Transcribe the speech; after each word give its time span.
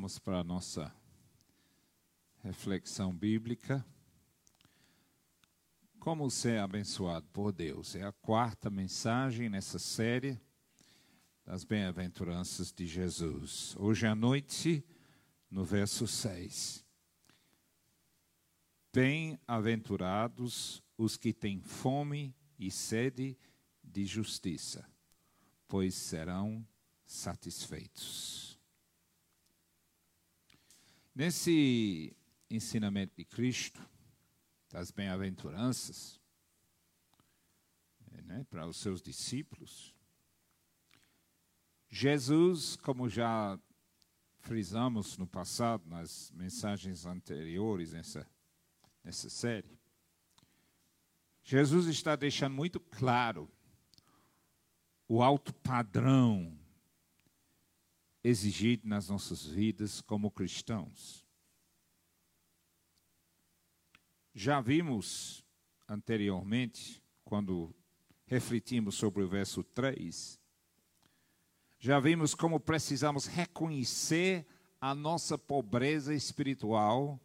Vamos 0.00 0.18
para 0.18 0.38
a 0.38 0.44
nossa 0.44 0.90
reflexão 2.42 3.14
bíblica. 3.14 3.84
Como 5.98 6.30
ser 6.30 6.58
abençoado 6.58 7.28
por 7.34 7.52
Deus? 7.52 7.94
É 7.94 8.02
a 8.04 8.10
quarta 8.10 8.70
mensagem 8.70 9.50
nessa 9.50 9.78
série 9.78 10.40
das 11.44 11.64
bem-aventuranças 11.64 12.72
de 12.72 12.86
Jesus. 12.86 13.76
Hoje 13.78 14.06
à 14.06 14.14
noite, 14.14 14.82
no 15.50 15.66
verso 15.66 16.06
6. 16.06 16.82
Bem-aventurados 18.94 20.82
os 20.96 21.18
que 21.18 21.30
têm 21.30 21.60
fome 21.60 22.34
e 22.58 22.70
sede 22.70 23.36
de 23.84 24.06
justiça, 24.06 24.90
pois 25.68 25.94
serão 25.94 26.66
satisfeitos. 27.04 28.49
Nesse 31.14 32.16
ensinamento 32.48 33.16
de 33.16 33.24
Cristo, 33.24 33.84
das 34.68 34.90
bem-aventuranças, 34.90 36.20
né, 38.24 38.46
para 38.48 38.66
os 38.66 38.76
seus 38.76 39.02
discípulos, 39.02 39.92
Jesus, 41.88 42.76
como 42.76 43.08
já 43.08 43.58
frisamos 44.38 45.18
no 45.18 45.26
passado, 45.26 45.88
nas 45.88 46.30
mensagens 46.30 47.04
anteriores 47.04 47.92
nessa, 47.92 48.24
nessa 49.02 49.28
série, 49.28 49.76
Jesus 51.42 51.88
está 51.88 52.14
deixando 52.14 52.54
muito 52.54 52.78
claro 52.78 53.50
o 55.08 55.20
alto 55.20 55.52
padrão 55.52 56.59
exigido 58.22 58.86
nas 58.86 59.08
nossas 59.08 59.44
vidas 59.44 60.00
como 60.00 60.30
cristãos. 60.30 61.24
Já 64.34 64.60
vimos 64.60 65.44
anteriormente, 65.88 67.02
quando 67.24 67.74
refletimos 68.26 68.94
sobre 68.94 69.22
o 69.22 69.28
verso 69.28 69.64
3, 69.64 70.38
já 71.78 71.98
vimos 71.98 72.34
como 72.34 72.60
precisamos 72.60 73.26
reconhecer 73.26 74.46
a 74.80 74.94
nossa 74.94 75.36
pobreza 75.36 76.14
espiritual 76.14 77.20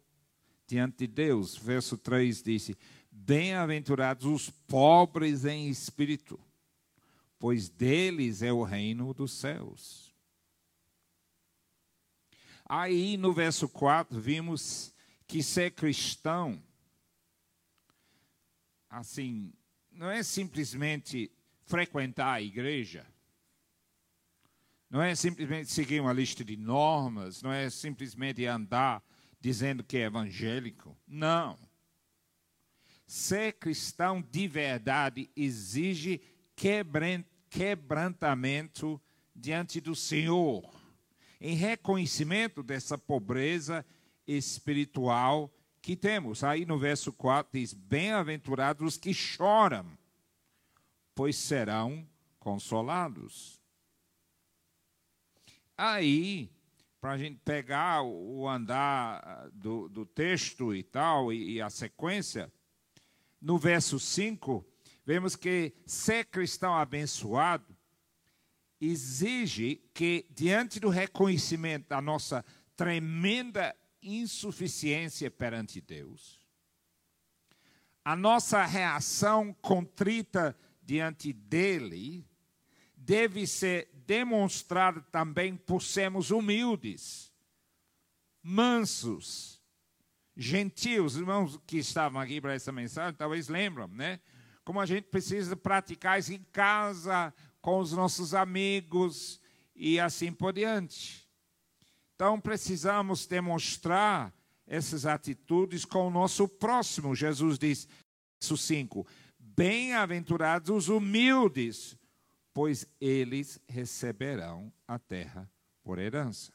diante 0.66 1.06
de 1.06 1.06
Deus. 1.06 1.56
Verso 1.56 1.96
3 1.96 2.42
disse: 2.42 2.76
Bem-aventurados 3.10 4.26
os 4.26 4.50
pobres 4.50 5.44
em 5.44 5.68
espírito, 5.68 6.40
pois 7.38 7.68
deles 7.68 8.42
é 8.42 8.52
o 8.52 8.62
reino 8.62 9.14
dos 9.14 9.32
céus. 9.32 10.05
Aí 12.68 13.16
no 13.16 13.32
verso 13.32 13.68
4 13.68 14.20
vimos 14.20 14.92
que 15.26 15.42
ser 15.42 15.70
cristão, 15.70 16.60
assim, 18.90 19.52
não 19.90 20.10
é 20.10 20.22
simplesmente 20.22 21.30
frequentar 21.64 22.34
a 22.34 22.42
igreja, 22.42 23.06
não 24.90 25.00
é 25.02 25.14
simplesmente 25.14 25.70
seguir 25.70 26.00
uma 26.00 26.12
lista 26.12 26.44
de 26.44 26.56
normas, 26.56 27.40
não 27.42 27.52
é 27.52 27.70
simplesmente 27.70 28.44
andar 28.46 29.02
dizendo 29.40 29.84
que 29.84 29.96
é 29.98 30.02
evangélico. 30.02 30.96
Não. 31.06 31.58
Ser 33.06 33.52
cristão 33.54 34.20
de 34.20 34.48
verdade 34.48 35.30
exige 35.36 36.20
quebrantamento 37.48 39.00
diante 39.34 39.80
do 39.80 39.94
Senhor, 39.94 40.68
em 41.46 41.54
reconhecimento 41.54 42.60
dessa 42.60 42.98
pobreza 42.98 43.86
espiritual 44.26 45.48
que 45.80 45.94
temos. 45.94 46.42
Aí 46.42 46.66
no 46.66 46.76
verso 46.76 47.12
4 47.12 47.56
diz: 47.56 47.72
Bem-aventurados 47.72 48.94
os 48.94 48.96
que 48.96 49.14
choram, 49.14 49.86
pois 51.14 51.36
serão 51.36 52.04
consolados. 52.40 53.60
Aí, 55.78 56.50
para 57.00 57.12
a 57.12 57.18
gente 57.18 57.38
pegar 57.44 58.02
o 58.02 58.48
andar 58.48 59.22
ah, 59.24 59.48
do, 59.52 59.88
do 59.88 60.04
texto 60.04 60.74
e 60.74 60.82
tal, 60.82 61.32
e, 61.32 61.52
e 61.52 61.62
a 61.62 61.70
sequência, 61.70 62.52
no 63.40 63.56
verso 63.56 64.00
5, 64.00 64.66
vemos 65.04 65.36
que 65.36 65.72
ser 65.86 66.24
cristão 66.24 66.74
abençoado 66.74 67.75
exige 68.80 69.76
que, 69.94 70.26
diante 70.30 70.78
do 70.78 70.88
reconhecimento 70.88 71.88
da 71.88 72.00
nossa 72.00 72.44
tremenda 72.76 73.74
insuficiência 74.02 75.30
perante 75.30 75.80
Deus, 75.80 76.38
a 78.04 78.14
nossa 78.14 78.64
reação 78.64 79.52
contrita 79.60 80.56
diante 80.82 81.32
dele 81.32 82.24
deve 82.94 83.46
ser 83.46 83.90
demonstrada 84.06 85.00
também 85.10 85.56
por 85.56 85.82
sermos 85.82 86.30
humildes, 86.30 87.32
mansos, 88.42 89.60
gentios. 90.36 91.16
Irmãos 91.16 91.60
que 91.66 91.78
estavam 91.78 92.20
aqui 92.20 92.40
para 92.40 92.54
essa 92.54 92.70
mensagem, 92.70 93.14
talvez 93.14 93.48
lembram, 93.48 93.88
né? 93.88 94.20
Como 94.64 94.80
a 94.80 94.86
gente 94.86 95.04
precisa 95.04 95.56
praticar 95.56 96.18
isso 96.18 96.32
em 96.32 96.42
casa, 96.52 97.32
com 97.66 97.80
os 97.80 97.90
nossos 97.90 98.32
amigos 98.32 99.40
e 99.74 99.98
assim 99.98 100.32
por 100.32 100.52
diante. 100.52 101.28
Então 102.14 102.40
precisamos 102.40 103.26
demonstrar 103.26 104.32
essas 104.68 105.04
atitudes 105.04 105.84
com 105.84 106.06
o 106.06 106.10
nosso 106.10 106.46
próximo. 106.46 107.12
Jesus 107.12 107.58
diz, 107.58 107.88
verso 108.40 108.56
5: 108.56 109.04
Bem-aventurados 109.40 110.70
os 110.70 110.88
humildes, 110.88 111.98
pois 112.54 112.86
eles 113.00 113.60
receberão 113.68 114.72
a 114.86 114.96
terra 114.96 115.50
por 115.82 115.98
herança. 115.98 116.52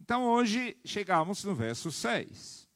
Então 0.00 0.24
hoje 0.24 0.74
chegamos 0.86 1.44
no 1.44 1.54
verso 1.54 1.92
6. 1.92 2.66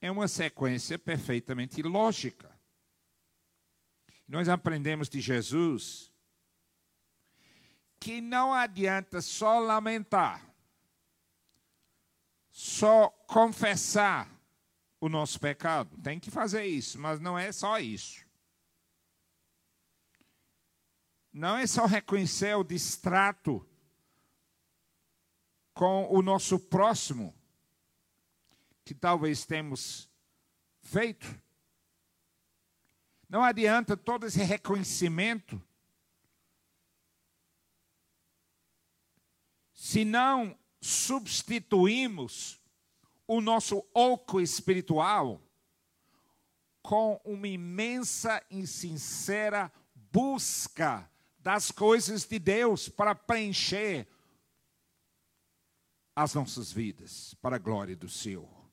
É 0.00 0.10
uma 0.10 0.26
sequência 0.26 0.98
perfeitamente 0.98 1.82
lógica. 1.82 2.55
Nós 4.28 4.48
aprendemos 4.48 5.08
de 5.08 5.20
Jesus 5.20 6.12
que 8.00 8.20
não 8.20 8.52
adianta 8.52 9.20
só 9.20 9.58
lamentar, 9.58 10.44
só 12.50 13.08
confessar 13.26 14.30
o 15.00 15.08
nosso 15.08 15.40
pecado. 15.40 15.96
Tem 16.02 16.18
que 16.18 16.30
fazer 16.30 16.64
isso, 16.66 16.98
mas 16.98 17.20
não 17.20 17.38
é 17.38 17.50
só 17.52 17.78
isso. 17.78 18.24
Não 21.32 21.56
é 21.56 21.66
só 21.66 21.84
reconhecer 21.84 22.54
o 22.56 22.64
distrato 22.64 23.66
com 25.74 26.10
o 26.10 26.22
nosso 26.22 26.58
próximo, 26.58 27.34
que 28.84 28.94
talvez 28.94 29.44
temos 29.44 30.08
feito. 30.80 31.26
Não 33.28 33.42
adianta 33.42 33.96
todo 33.96 34.26
esse 34.26 34.42
reconhecimento 34.42 35.60
se 39.72 40.04
não 40.04 40.56
substituímos 40.80 42.60
o 43.26 43.40
nosso 43.40 43.84
oco 43.92 44.40
espiritual 44.40 45.40
com 46.82 47.20
uma 47.24 47.48
imensa 47.48 48.40
e 48.48 48.66
sincera 48.66 49.72
busca 50.12 51.10
das 51.38 51.70
coisas 51.72 52.24
de 52.24 52.38
Deus 52.38 52.88
para 52.88 53.14
preencher 53.14 54.06
as 56.14 56.32
nossas 56.34 56.72
vidas 56.72 57.34
para 57.42 57.56
a 57.56 57.58
glória 57.58 57.96
do 57.96 58.08
Senhor. 58.08 58.65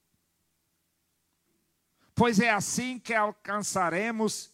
Pois 2.15 2.39
é 2.39 2.49
assim 2.49 2.99
que 2.99 3.13
alcançaremos 3.13 4.51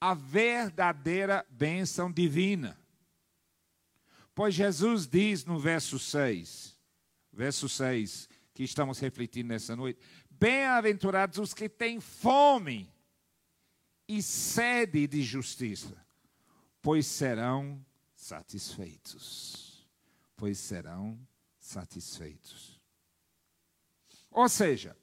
a 0.00 0.14
verdadeira 0.14 1.46
bênção 1.50 2.10
divina. 2.10 2.78
Pois 4.34 4.54
Jesus 4.54 5.06
diz 5.06 5.44
no 5.44 5.58
verso 5.58 5.98
6, 5.98 6.76
verso 7.32 7.68
6, 7.68 8.28
que 8.52 8.64
estamos 8.64 8.98
refletindo 8.98 9.48
nessa 9.48 9.74
noite: 9.74 10.00
Bem-aventurados 10.28 11.38
os 11.38 11.54
que 11.54 11.68
têm 11.68 12.00
fome 12.00 12.92
e 14.08 14.22
sede 14.22 15.06
de 15.06 15.22
justiça, 15.22 15.96
pois 16.82 17.06
serão 17.06 17.84
satisfeitos. 18.14 19.86
Pois 20.36 20.58
serão 20.58 21.18
satisfeitos. 21.58 22.78
Ou 24.30 24.48
seja, 24.50 24.94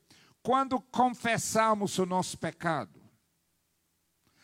quando 0.43 0.79
confessamos 0.79 1.97
o 1.97 2.05
nosso 2.05 2.37
pecado, 2.37 3.01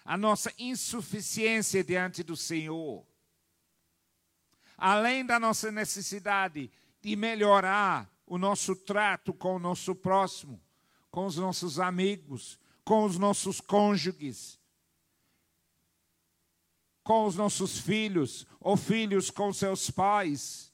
a 0.06 0.18
nossa 0.18 0.52
insuficiência 0.58 1.84
diante 1.84 2.24
do 2.24 2.38
Senhor, 2.38 3.06
além 4.78 5.26
da 5.26 5.38
nossa 5.38 5.70
necessidade 5.70 6.72
de 7.02 7.16
melhorar 7.18 8.10
o 8.26 8.38
nosso 8.38 8.78
trato 8.78 9.34
com 9.34 9.58
o 9.58 9.60
nosso 9.60 9.94
próximo, 9.94 10.64
com 11.12 11.26
os 11.26 11.36
nossos 11.36 11.80
amigos, 11.80 12.58
com 12.86 13.04
os 13.04 13.18
nossos 13.18 13.60
cônjuges, 13.60 14.58
com 17.04 17.26
os 17.26 17.36
nossos 17.36 17.78
filhos, 17.78 18.48
ou 18.60 18.78
filhos 18.78 19.30
com 19.30 19.52
seus 19.52 19.92
pais. 19.92 20.74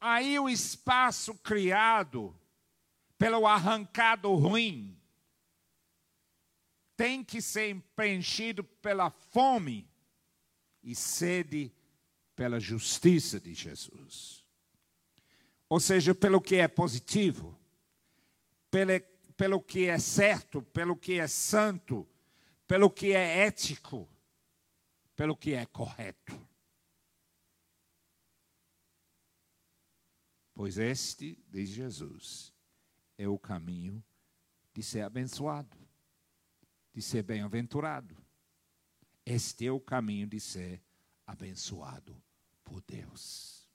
Aí 0.00 0.38
o 0.38 0.48
espaço 0.48 1.34
criado 1.38 2.38
pelo 3.22 3.46
arrancado 3.46 4.34
ruim 4.34 5.00
tem 6.96 7.22
que 7.22 7.40
ser 7.40 7.80
preenchido 7.94 8.64
pela 8.64 9.10
fome 9.10 9.88
e 10.82 10.92
sede 10.92 11.72
pela 12.34 12.58
justiça 12.58 13.38
de 13.38 13.54
Jesus. 13.54 14.44
Ou 15.68 15.78
seja, 15.78 16.12
pelo 16.12 16.40
que 16.40 16.56
é 16.56 16.66
positivo, 16.66 17.56
pelo, 18.68 19.00
pelo 19.36 19.62
que 19.62 19.86
é 19.86 20.00
certo, 20.00 20.60
pelo 20.60 20.96
que 20.96 21.20
é 21.20 21.28
santo, 21.28 22.04
pelo 22.66 22.90
que 22.90 23.12
é 23.12 23.46
ético, 23.46 24.08
pelo 25.14 25.36
que 25.36 25.54
é 25.54 25.64
correto. 25.64 26.44
Pois 30.52 30.76
este, 30.76 31.38
diz 31.48 31.68
Jesus, 31.68 32.51
é 33.16 33.28
o 33.28 33.38
caminho 33.38 34.02
de 34.72 34.82
ser 34.82 35.02
abençoado, 35.02 35.76
de 36.92 37.02
ser 37.02 37.22
bem-aventurado. 37.22 38.16
Este 39.24 39.66
é 39.66 39.72
o 39.72 39.80
caminho 39.80 40.26
de 40.26 40.40
ser 40.40 40.82
abençoado 41.26 42.20
por 42.64 42.80
Deus. 42.82 43.68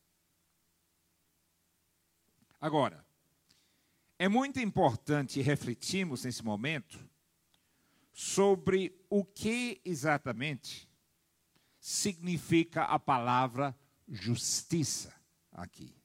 Agora, 2.59 3.05
é 4.19 4.27
muito 4.27 4.59
importante 4.59 5.41
refletirmos 5.41 6.23
nesse 6.23 6.43
momento 6.43 7.07
sobre 8.11 8.99
o 9.09 9.23
que 9.23 9.79
exatamente 9.85 10.89
significa 11.79 12.83
a 12.83 12.97
palavra 12.97 13.77
justiça 14.07 15.13
aqui. 15.51 15.95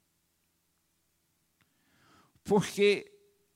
Porque 2.45 3.12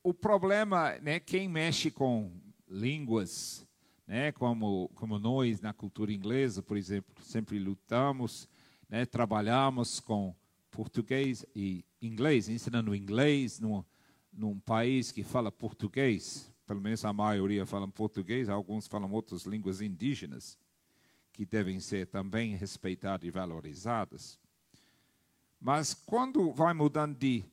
o 0.07 0.15
problema, 0.15 0.97
né, 1.01 1.19
quem 1.19 1.49
mexe 1.49 1.91
com 1.91 2.31
línguas, 2.69 3.67
né, 4.07 4.31
como, 4.31 4.89
como 4.95 5.19
nós 5.19 5.61
na 5.61 5.73
cultura 5.73 6.13
inglesa, 6.13 6.63
por 6.63 6.77
exemplo, 6.77 7.13
sempre 7.25 7.59
lutamos, 7.59 8.49
né, 8.89 9.05
trabalhamos 9.05 9.99
com 9.99 10.33
português 10.71 11.45
e 11.57 11.85
inglês, 12.01 12.49
ensinando 12.49 12.95
inglês 12.95 13.59
num, 13.59 13.85
num 14.33 14.61
país 14.61 15.11
que 15.11 15.25
fala 15.25 15.51
português, 15.51 16.55
pelo 16.69 16.81
menos 16.81 17.05
a 17.05 17.13
maioria 17.13 17.67
fala 17.67 17.89
português, 17.89 18.49
alguns 18.49 18.87
falam 18.87 19.11
outras 19.11 19.43
línguas 19.43 19.81
indígenas, 19.81 20.57
que 21.33 21.45
devem 21.45 21.81
ser 21.81 22.07
também 22.07 22.55
respeitadas 22.55 23.27
e 23.27 23.31
valorizadas. 23.33 24.39
Mas 25.61 25.95
quando 25.95 26.53
vai 26.53 26.73
mudando 26.73 27.19
de, 27.19 27.45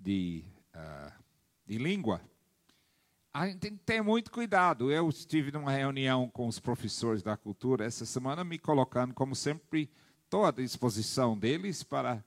de, 0.00 0.44
uh, 0.74 1.23
de 1.66 1.78
língua, 1.78 2.20
a 3.32 3.46
gente 3.46 3.58
tem 3.58 3.76
que 3.76 3.82
ter 3.84 4.00
muito 4.00 4.30
cuidado. 4.30 4.92
Eu 4.92 5.08
estive 5.08 5.50
numa 5.50 5.72
reunião 5.72 6.28
com 6.28 6.46
os 6.46 6.60
professores 6.60 7.22
da 7.22 7.36
cultura 7.36 7.84
essa 7.84 8.06
semana, 8.06 8.44
me 8.44 8.58
colocando, 8.58 9.12
como 9.12 9.34
sempre, 9.34 9.90
estou 10.24 10.44
à 10.44 10.50
disposição 10.50 11.36
deles 11.36 11.82
para 11.82 12.24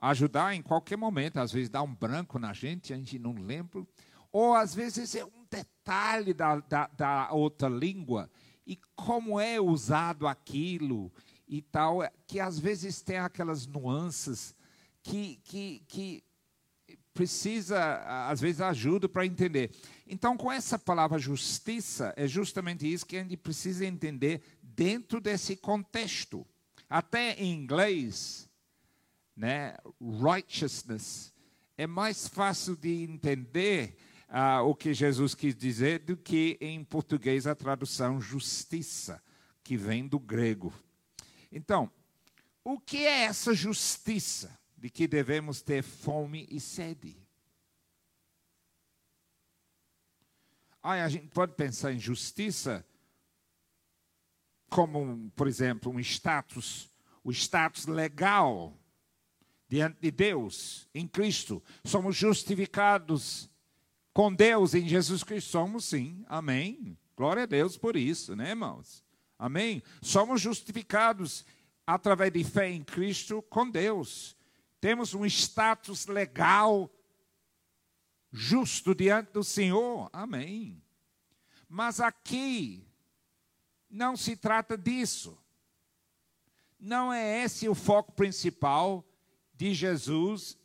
ajudar 0.00 0.54
em 0.54 0.62
qualquer 0.62 0.96
momento. 0.96 1.38
Às 1.38 1.52
vezes 1.52 1.68
dá 1.68 1.82
um 1.82 1.94
branco 1.94 2.38
na 2.38 2.52
gente, 2.52 2.92
a 2.92 2.96
gente 2.96 3.18
não 3.18 3.34
lembra. 3.34 3.86
Ou 4.32 4.54
às 4.54 4.74
vezes 4.74 5.14
é 5.14 5.24
um 5.24 5.46
detalhe 5.48 6.34
da, 6.34 6.56
da, 6.60 6.88
da 6.88 7.32
outra 7.32 7.68
língua 7.68 8.28
e 8.66 8.76
como 8.96 9.38
é 9.38 9.60
usado 9.60 10.26
aquilo 10.26 11.12
e 11.46 11.62
tal, 11.62 12.00
que 12.26 12.40
às 12.40 12.58
vezes 12.58 13.00
tem 13.00 13.18
aquelas 13.18 13.66
nuances 13.66 14.56
que, 15.02 15.36
que, 15.44 15.84
que 15.86 16.24
precisa, 17.16 18.28
às 18.28 18.40
vezes, 18.40 18.60
ajuda 18.60 19.08
para 19.08 19.24
entender. 19.24 19.70
Então, 20.06 20.36
com 20.36 20.52
essa 20.52 20.78
palavra 20.78 21.18
justiça, 21.18 22.12
é 22.14 22.28
justamente 22.28 22.90
isso 22.90 23.06
que 23.06 23.16
a 23.16 23.22
gente 23.22 23.38
precisa 23.38 23.86
entender 23.86 24.42
dentro 24.62 25.18
desse 25.18 25.56
contexto. 25.56 26.46
Até 26.88 27.32
em 27.34 27.54
inglês, 27.54 28.48
né, 29.34 29.74
righteousness, 30.00 31.32
é 31.78 31.86
mais 31.86 32.28
fácil 32.28 32.76
de 32.76 33.02
entender 33.02 33.96
uh, 34.28 34.62
o 34.62 34.74
que 34.74 34.92
Jesus 34.92 35.34
quis 35.34 35.56
dizer 35.56 36.00
do 36.00 36.16
que 36.16 36.58
em 36.60 36.84
português 36.84 37.46
a 37.46 37.54
tradução 37.54 38.20
justiça, 38.20 39.22
que 39.64 39.76
vem 39.76 40.06
do 40.06 40.18
grego. 40.18 40.72
Então, 41.50 41.90
o 42.62 42.78
que 42.78 42.98
é 42.98 43.24
essa 43.24 43.54
justiça? 43.54 44.56
De 44.86 44.90
que 44.90 45.08
devemos 45.08 45.60
ter 45.60 45.82
fome 45.82 46.46
e 46.48 46.60
sede. 46.60 47.16
Ai, 50.80 51.00
a 51.00 51.08
gente 51.08 51.26
pode 51.26 51.54
pensar 51.54 51.92
em 51.92 51.98
justiça 51.98 52.86
como, 54.70 55.28
por 55.34 55.48
exemplo, 55.48 55.90
um 55.90 55.98
status, 55.98 56.88
o 57.24 57.32
status 57.32 57.86
legal 57.86 58.78
diante 59.68 59.98
de 60.00 60.12
Deus, 60.12 60.88
em 60.94 61.08
Cristo. 61.08 61.60
Somos 61.84 62.14
justificados 62.14 63.50
com 64.12 64.32
Deus 64.32 64.72
em 64.72 64.86
Jesus 64.86 65.24
Cristo. 65.24 65.50
Somos 65.50 65.86
sim, 65.86 66.24
amém. 66.28 66.96
Glória 67.16 67.42
a 67.42 67.46
Deus 67.46 67.76
por 67.76 67.96
isso, 67.96 68.36
né, 68.36 68.50
irmãos? 68.50 69.02
Amém. 69.36 69.82
Somos 70.00 70.40
justificados 70.40 71.44
através 71.84 72.32
de 72.32 72.44
fé 72.44 72.70
em 72.70 72.84
Cristo 72.84 73.42
com 73.50 73.68
Deus 73.68 74.35
temos 74.80 75.14
um 75.14 75.24
status 75.24 76.06
legal 76.06 76.90
justo 78.30 78.94
diante 78.94 79.32
do 79.32 79.42
Senhor. 79.42 80.10
Amém. 80.12 80.82
Mas 81.68 82.00
aqui 82.00 82.86
não 83.88 84.16
se 84.16 84.36
trata 84.36 84.76
disso. 84.76 85.38
Não 86.78 87.12
é 87.12 87.42
esse 87.42 87.68
o 87.68 87.74
foco 87.74 88.12
principal 88.12 89.04
de 89.54 89.72
Jesus 89.72 90.58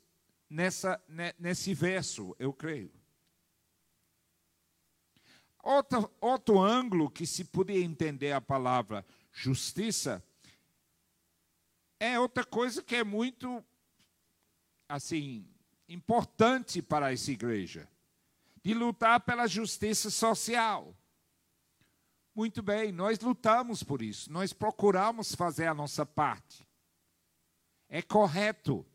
nessa, 0.50 1.02
nesse 1.40 1.74
verso, 1.74 2.36
eu 2.38 2.52
creio. 2.52 2.92
Outro, 5.64 6.12
outro 6.20 6.60
ângulo 6.60 7.10
que 7.10 7.26
se 7.26 7.46
podia 7.46 7.80
entender 7.80 8.34
a 8.34 8.42
palavra 8.42 9.06
justiça 9.32 10.24
é 12.00 12.20
outra 12.20 12.44
coisa 12.44 12.84
que 12.84 12.96
é 12.96 13.04
muito 13.04 13.64
assim 14.92 15.48
importante 15.88 16.82
para 16.82 17.14
essa 17.14 17.32
igreja, 17.32 17.88
de 18.62 18.74
lutar 18.74 19.22
pela 19.22 19.48
justiça 19.48 20.10
social. 20.10 20.96
Muito 22.36 22.62
bem, 22.62 22.92
nós 22.92 23.20
lutamos 23.20 23.84
por 23.84 24.02
isso, 24.02 24.32
nós 24.32 24.54
procuramos 24.54 25.34
fazer 25.34 25.68
a 25.68 25.74
nossa 25.74 26.06
parte. 26.06 26.68
É 27.90 28.02
correto. 28.02 28.86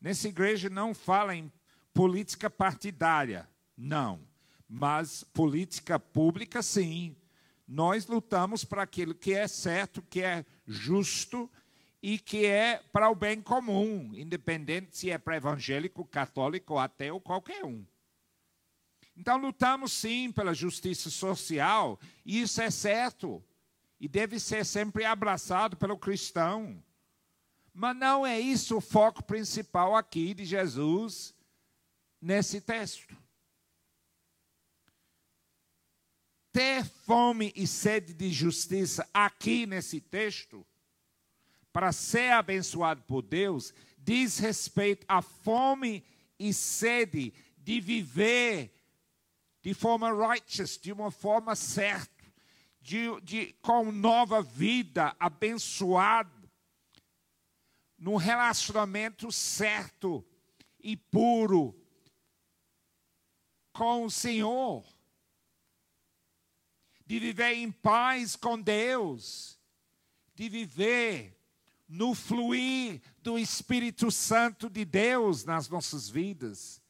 Nessa 0.00 0.28
igreja 0.28 0.68
não 0.68 0.94
fala 0.94 1.34
em 1.34 1.50
política 1.94 2.50
partidária, 2.50 3.48
não. 3.76 4.26
Mas 4.68 5.22
política 5.22 5.98
pública, 5.98 6.62
sim. 6.62 7.16
Nós 7.66 8.06
lutamos 8.06 8.64
para 8.64 8.82
aquilo 8.82 9.14
que 9.14 9.32
é 9.32 9.48
certo, 9.48 10.02
que 10.02 10.22
é 10.22 10.44
justo 10.66 11.50
e 12.02 12.18
que 12.18 12.46
é 12.46 12.82
para 12.92 13.10
o 13.10 13.14
bem 13.14 13.40
comum, 13.40 14.12
independente 14.14 14.96
se 14.96 15.10
é 15.10 15.18
para 15.18 15.36
evangélico, 15.36 16.04
católico, 16.04 16.78
ateu, 16.78 17.20
qualquer 17.20 17.64
um. 17.64 17.84
Então 19.16 19.38
lutamos 19.38 19.92
sim 19.92 20.30
pela 20.30 20.52
justiça 20.52 21.08
social, 21.08 21.98
e 22.24 22.40
isso 22.42 22.60
é 22.60 22.70
certo, 22.70 23.42
e 23.98 24.06
deve 24.06 24.38
ser 24.38 24.64
sempre 24.64 25.04
abraçado 25.04 25.76
pelo 25.76 25.98
cristão. 25.98 26.82
Mas 27.72 27.96
não 27.96 28.26
é 28.26 28.38
isso 28.38 28.76
o 28.76 28.80
foco 28.80 29.22
principal 29.22 29.96
aqui 29.96 30.34
de 30.34 30.44
Jesus 30.44 31.34
nesse 32.20 32.60
texto. 32.60 33.16
Ter 36.52 36.84
fome 36.84 37.52
e 37.54 37.66
sede 37.66 38.14
de 38.14 38.30
justiça 38.30 39.08
aqui 39.12 39.66
nesse 39.66 40.00
texto 40.00 40.66
para 41.76 41.92
ser 41.92 42.32
abençoado 42.32 43.02
por 43.02 43.20
Deus, 43.20 43.74
diz 43.98 44.38
respeito 44.38 45.04
à 45.06 45.20
fome 45.20 46.02
e 46.38 46.50
sede 46.54 47.34
de 47.58 47.82
viver 47.82 48.72
de 49.60 49.74
forma 49.74 50.10
righteous, 50.10 50.78
de 50.78 50.90
uma 50.90 51.10
forma 51.10 51.54
certa, 51.54 52.24
de, 52.80 53.20
de, 53.20 53.52
com 53.60 53.92
nova 53.92 54.40
vida, 54.40 55.14
abençoado, 55.20 56.50
num 57.98 58.16
relacionamento 58.16 59.30
certo 59.30 60.26
e 60.80 60.96
puro 60.96 61.78
com 63.74 64.06
o 64.06 64.10
Senhor, 64.10 64.82
de 67.04 67.18
viver 67.18 67.52
em 67.52 67.70
paz 67.70 68.34
com 68.34 68.58
Deus, 68.58 69.60
de 70.34 70.48
viver 70.48 71.35
no 71.88 72.14
fluir 72.14 73.00
do 73.22 73.38
Espírito 73.38 74.10
Santo 74.10 74.68
de 74.68 74.84
Deus 74.84 75.44
nas 75.44 75.68
nossas 75.68 76.08
vidas, 76.08 76.82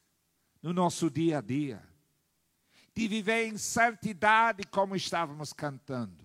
no 0.62 0.72
nosso 0.72 1.10
dia 1.10 1.38
a 1.38 1.40
dia, 1.40 1.86
de 2.94 3.06
viver 3.06 3.46
em 3.46 3.58
santidade 3.58 4.64
como 4.64 4.96
estávamos 4.96 5.52
cantando, 5.52 6.24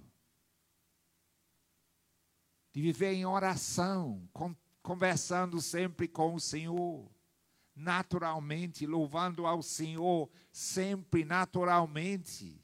de 2.71 2.81
viver 2.81 3.13
em 3.13 3.25
oração, 3.25 4.29
conversando 4.81 5.61
sempre 5.61 6.07
com 6.07 6.33
o 6.33 6.39
Senhor. 6.39 7.11
Naturalmente, 7.73 8.85
louvando 8.85 9.45
ao 9.45 9.61
Senhor 9.61 10.29
sempre 10.51 11.23
naturalmente. 11.23 12.60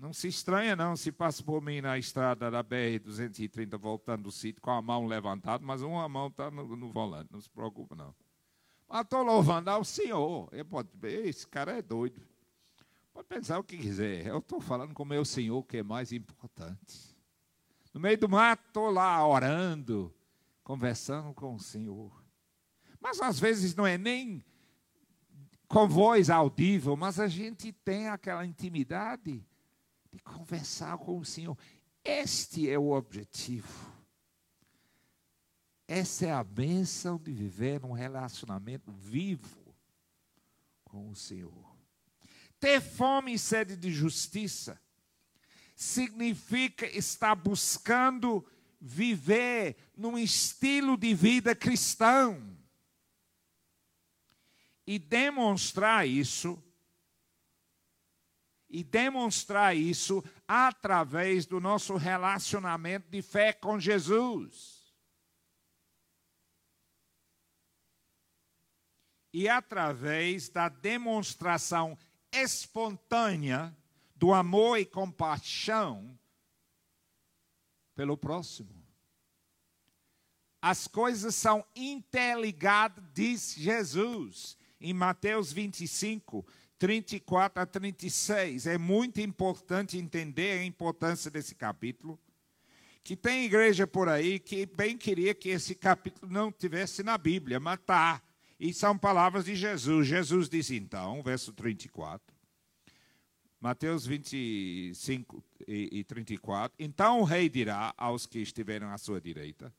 Não 0.00 0.12
se 0.12 0.28
estranha, 0.28 0.76
não, 0.76 0.96
se 0.96 1.10
passa 1.10 1.42
por 1.42 1.60
mim 1.60 1.80
na 1.80 1.98
estrada 1.98 2.48
da 2.48 2.62
BR-230 2.62 3.76
voltando 3.76 4.22
do 4.22 4.30
sítio 4.30 4.62
com 4.62 4.70
a 4.70 4.80
mão 4.80 5.06
levantada, 5.06 5.66
mas 5.66 5.82
uma 5.82 6.08
mão 6.08 6.28
está 6.28 6.52
no, 6.52 6.76
no, 6.76 6.92
volante, 6.92 7.32
não 7.32 7.40
se 7.40 7.50
preocupa, 7.50 7.96
não. 7.96 8.14
Mas 8.88 9.02
estou 9.02 9.24
louvando 9.24 9.68
ao 9.70 9.84
Senhor. 9.84 10.48
Pode 10.70 10.88
esse 11.02 11.48
cara 11.48 11.78
é 11.78 11.82
doido. 11.82 12.22
Pode 13.12 13.26
pensar 13.26 13.58
o 13.58 13.64
que 13.64 13.76
quiser. 13.76 14.24
Eu 14.26 14.38
estou 14.38 14.60
falando 14.60 14.94
com 14.94 15.02
o 15.02 15.06
meu 15.06 15.24
Senhor, 15.24 15.60
que 15.64 15.78
é 15.78 15.82
mais 15.82 16.12
importante. 16.12 17.16
No 17.92 17.98
meio 17.98 18.16
do 18.16 18.28
mato, 18.28 18.62
estou 18.68 18.90
lá 18.90 19.26
orando, 19.26 20.14
conversando 20.62 21.34
com 21.34 21.56
o 21.56 21.60
Senhor. 21.60 22.24
Mas 23.00 23.20
às 23.20 23.40
vezes 23.40 23.74
não 23.74 23.84
é 23.84 23.98
nem 23.98 24.44
com 25.66 25.88
voz 25.88 26.30
audível, 26.30 26.96
mas 26.96 27.18
a 27.18 27.26
gente 27.26 27.72
tem 27.72 28.08
aquela 28.08 28.46
intimidade 28.46 29.44
de 30.18 30.22
conversar 30.22 30.98
com 30.98 31.18
o 31.18 31.24
Senhor. 31.24 31.56
Este 32.04 32.68
é 32.68 32.76
o 32.76 32.90
objetivo. 32.90 33.96
Essa 35.86 36.26
é 36.26 36.32
a 36.32 36.42
bênção 36.42 37.16
de 37.18 37.32
viver 37.32 37.80
num 37.80 37.92
relacionamento 37.92 38.90
vivo 38.90 39.74
com 40.84 41.08
o 41.08 41.14
Senhor. 41.14 41.76
Ter 42.58 42.80
fome 42.80 43.34
e 43.34 43.38
sede 43.38 43.76
de 43.76 43.92
justiça 43.92 44.80
significa 45.76 46.84
estar 46.86 47.36
buscando 47.36 48.44
viver 48.80 49.76
num 49.96 50.18
estilo 50.18 50.96
de 50.96 51.14
vida 51.14 51.54
cristão. 51.54 52.58
E 54.84 54.98
demonstrar 54.98 56.08
isso, 56.08 56.62
e 58.68 58.84
demonstrar 58.84 59.76
isso 59.76 60.22
através 60.46 61.46
do 61.46 61.60
nosso 61.60 61.96
relacionamento 61.96 63.08
de 63.08 63.22
fé 63.22 63.52
com 63.52 63.78
Jesus. 63.78 64.92
E 69.32 69.48
através 69.48 70.48
da 70.48 70.68
demonstração 70.68 71.96
espontânea 72.32 73.76
do 74.14 74.34
amor 74.34 74.78
e 74.78 74.84
compaixão 74.84 76.18
pelo 77.94 78.16
próximo. 78.16 78.78
As 80.60 80.88
coisas 80.88 81.34
são 81.34 81.64
interligadas, 81.74 83.04
diz 83.14 83.54
Jesus, 83.54 84.58
em 84.80 84.92
Mateus 84.92 85.52
25, 85.52 86.44
34 86.78 87.62
a 87.62 87.66
36. 87.66 88.66
É 88.66 88.78
muito 88.78 89.20
importante 89.20 89.98
entender 89.98 90.58
a 90.58 90.64
importância 90.64 91.30
desse 91.30 91.54
capítulo. 91.54 92.18
Que 93.02 93.16
tem 93.16 93.44
igreja 93.44 93.86
por 93.86 94.08
aí 94.08 94.38
que 94.38 94.66
bem 94.66 94.96
queria 94.96 95.34
que 95.34 95.48
esse 95.48 95.74
capítulo 95.74 96.30
não 96.30 96.52
tivesse 96.52 97.02
na 97.02 97.16
Bíblia, 97.16 97.58
mas 97.58 97.80
está. 97.80 98.22
E 98.60 98.72
são 98.72 98.98
palavras 98.98 99.44
de 99.44 99.54
Jesus. 99.54 100.06
Jesus 100.06 100.48
diz 100.48 100.70
então, 100.70 101.22
verso 101.22 101.52
34. 101.52 102.36
Mateus 103.60 104.06
25 104.06 105.42
e 105.66 106.04
34. 106.04 106.76
Então 106.78 107.20
o 107.20 107.24
rei 107.24 107.48
dirá 107.48 107.92
aos 107.96 108.24
que 108.24 108.38
estiverem 108.38 108.88
à 108.88 108.98
sua 108.98 109.20
direita: 109.20 109.72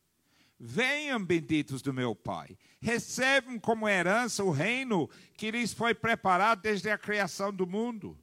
Venham, 0.59 1.23
benditos 1.23 1.81
do 1.81 1.93
meu 1.93 2.13
Pai, 2.13 2.57
recebam 2.81 3.57
como 3.57 3.87
herança 3.87 4.43
o 4.43 4.51
reino 4.51 5.09
que 5.37 5.49
lhes 5.51 5.73
foi 5.73 5.93
preparado 5.93 6.61
desde 6.61 6.89
a 6.89 6.97
criação 6.97 7.53
do 7.53 7.65
mundo. 7.65 8.19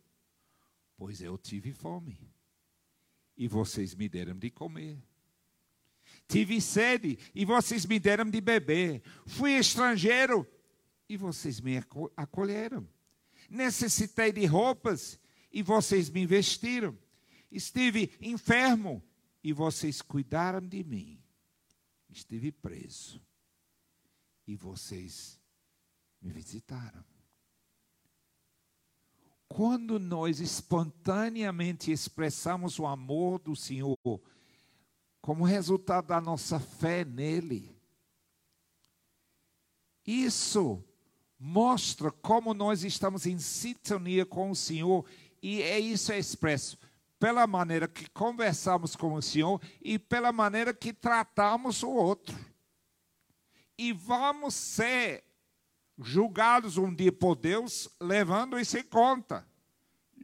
Pois 0.98 1.22
eu 1.22 1.38
tive 1.38 1.72
fome, 1.72 2.18
e 3.36 3.48
vocês 3.48 3.94
me 3.94 4.08
deram 4.08 4.36
de 4.36 4.50
comer. 4.50 4.98
Tive 6.28 6.60
sede, 6.60 7.18
e 7.34 7.44
vocês 7.44 7.86
me 7.86 7.98
deram 7.98 8.28
de 8.28 8.40
beber. 8.40 9.02
Fui 9.24 9.52
estrangeiro, 9.52 10.46
e 11.08 11.16
vocês 11.16 11.60
me 11.60 11.78
acolheram. 12.16 12.86
Necessitei 13.48 14.32
de 14.32 14.44
roupas, 14.44 15.18
e 15.52 15.62
vocês 15.62 16.10
me 16.10 16.26
vestiram. 16.26 16.98
Estive 17.50 18.12
enfermo 18.20 19.02
e 19.42 19.52
vocês 19.52 20.02
cuidaram 20.02 20.60
de 20.60 20.84
mim. 20.84 21.18
Estive 22.16 22.50
preso. 22.50 23.20
E 24.46 24.56
vocês 24.56 25.38
me 26.18 26.32
visitaram. 26.32 27.04
Quando 29.46 29.98
nós 29.98 30.40
espontaneamente 30.40 31.92
expressamos 31.92 32.78
o 32.78 32.86
amor 32.86 33.38
do 33.38 33.54
Senhor 33.54 33.98
como 35.20 35.44
resultado 35.44 36.06
da 36.06 36.18
nossa 36.18 36.58
fé 36.58 37.04
nele, 37.04 37.78
isso 40.06 40.82
mostra 41.38 42.10
como 42.10 42.54
nós 42.54 42.82
estamos 42.82 43.26
em 43.26 43.38
sintonia 43.38 44.24
com 44.24 44.50
o 44.50 44.56
Senhor. 44.56 45.04
E 45.42 45.60
é 45.60 45.78
isso 45.78 46.10
é 46.12 46.18
expresso 46.18 46.78
pela 47.18 47.46
maneira 47.46 47.88
que 47.88 48.08
conversamos 48.10 48.94
com 48.94 49.14
o 49.14 49.22
Senhor 49.22 49.60
e 49.80 49.98
pela 49.98 50.32
maneira 50.32 50.74
que 50.74 50.92
tratamos 50.92 51.82
o 51.82 51.90
outro. 51.90 52.36
E 53.78 53.92
vamos 53.92 54.54
ser 54.54 55.24
julgados 55.98 56.76
um 56.76 56.94
dia 56.94 57.12
por 57.12 57.36
Deus, 57.36 57.88
levando 58.00 58.58
isso 58.58 58.78
em 58.78 58.82
conta. 58.82 59.46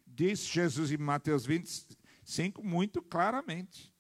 Diz 0.07 0.47
Jesus 0.47 0.91
em 0.91 0.99
Mateus 0.99 1.47
25 1.47 2.63
muito 2.63 3.01
claramente. 3.01 3.93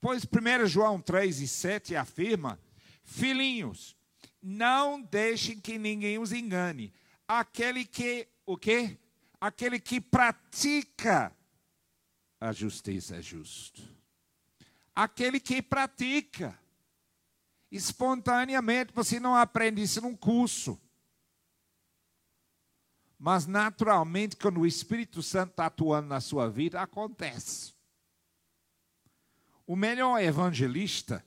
Pois 0.00 0.24
1 0.24 0.66
João 0.66 1.00
3 1.00 1.40
e 1.40 1.48
7 1.48 1.96
afirma: 1.96 2.58
Filhinhos, 3.02 3.96
não 4.40 5.00
deixem 5.00 5.60
que 5.60 5.76
ninguém 5.76 6.18
os 6.18 6.32
engane. 6.32 6.92
Aquele 7.26 7.84
que, 7.84 8.28
o 8.46 8.56
quê? 8.56 8.96
aquele 9.40 9.78
que 9.78 10.00
pratica 10.00 11.34
a 12.40 12.52
justiça 12.52 13.16
é 13.16 13.22
justo. 13.22 13.82
Aquele 14.94 15.38
que 15.38 15.62
pratica 15.62 16.58
espontaneamente, 17.70 18.92
você 18.94 19.20
não 19.20 19.34
aprende 19.34 19.82
isso 19.82 20.00
num 20.00 20.16
curso. 20.16 20.80
Mas 23.18 23.46
naturalmente, 23.46 24.36
quando 24.36 24.60
o 24.60 24.66
Espírito 24.66 25.22
Santo 25.22 25.50
está 25.50 25.66
atuando 25.66 26.08
na 26.08 26.20
sua 26.20 26.48
vida, 26.48 26.80
acontece. 26.80 27.74
O 29.66 29.76
melhor 29.76 30.20
evangelista 30.22 31.24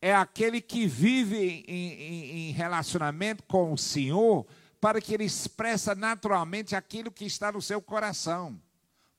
é 0.00 0.14
aquele 0.14 0.60
que 0.60 0.86
vive 0.86 1.36
em, 1.38 1.64
em, 1.68 2.48
em 2.48 2.52
relacionamento 2.52 3.44
com 3.44 3.72
o 3.72 3.78
Senhor 3.78 4.46
para 4.80 5.00
que 5.00 5.14
ele 5.14 5.24
expressa 5.24 5.94
naturalmente 5.94 6.74
aquilo 6.74 7.12
que 7.12 7.24
está 7.24 7.52
no 7.52 7.62
seu 7.62 7.80
coração. 7.80 8.60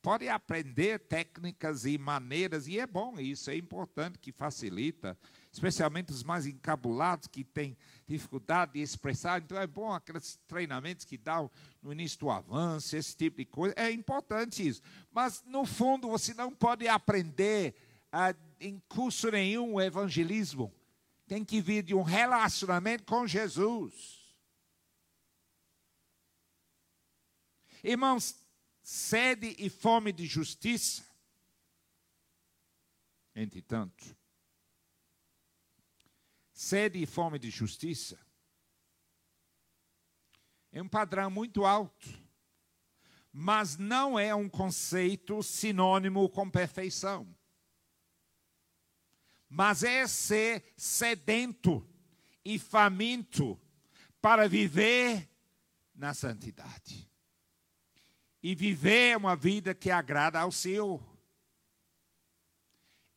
Pode 0.03 0.27
aprender 0.27 0.99
técnicas 0.99 1.85
e 1.85 1.97
maneiras, 1.97 2.67
e 2.67 2.77
é 2.77 2.85
bom 2.85 3.17
isso, 3.17 3.49
é 3.49 3.55
importante 3.55 4.19
que 4.19 4.33
facilita, 4.33 5.17
especialmente 5.49 6.11
os 6.11 6.25
mais 6.25 6.45
encabulados 6.45 7.25
que 7.25 7.41
têm 7.41 7.77
dificuldade 8.05 8.73
de 8.73 8.81
expressar. 8.81 9.41
Então 9.41 9.57
é 9.57 9.65
bom 9.65 9.93
aqueles 9.93 10.37
treinamentos 10.45 11.05
que 11.05 11.17
dão 11.17 11.49
no 11.81 11.93
início 11.93 12.19
do 12.19 12.29
avanço, 12.29 12.97
esse 12.97 13.15
tipo 13.15 13.37
de 13.37 13.45
coisa. 13.45 13.73
É 13.77 13.89
importante 13.89 14.67
isso. 14.67 14.81
Mas, 15.09 15.41
no 15.45 15.65
fundo, 15.65 16.09
você 16.09 16.33
não 16.33 16.51
pode 16.51 16.85
aprender 16.85 17.73
ah, 18.11 18.35
em 18.59 18.83
curso 18.89 19.31
nenhum 19.31 19.75
o 19.75 19.81
evangelismo. 19.81 20.69
Tem 21.25 21.45
que 21.45 21.61
vir 21.61 21.81
de 21.81 21.95
um 21.95 22.03
relacionamento 22.03 23.05
com 23.05 23.25
Jesus. 23.25 24.21
Irmãos, 27.81 28.42
sede 28.83 29.55
e 29.57 29.69
fome 29.69 30.11
de 30.11 30.25
justiça, 30.27 31.05
entretanto, 33.33 34.15
sede 36.51 37.01
e 37.01 37.05
fome 37.05 37.39
de 37.39 37.49
justiça. 37.49 38.19
É 40.69 40.81
um 40.81 40.89
padrão 40.89 41.31
muito 41.31 41.65
alto, 41.65 42.09
mas 43.31 43.77
não 43.77 44.19
é 44.19 44.35
um 44.35 44.49
conceito 44.49 45.41
sinônimo 45.41 46.27
com 46.29 46.49
perfeição. 46.49 47.33
Mas 49.47 49.83
é 49.83 50.07
ser 50.07 50.73
sedento 50.75 51.87
e 52.43 52.59
faminto 52.59 53.59
para 54.19 54.49
viver 54.49 55.29
na 55.93 56.13
santidade. 56.13 57.12
E 58.43 58.53
viver 58.53 59.17
uma 59.17 59.35
vida 59.35 59.73
que 59.73 59.89
agrada 59.89 60.39
ao 60.39 60.51
Senhor. 60.51 61.01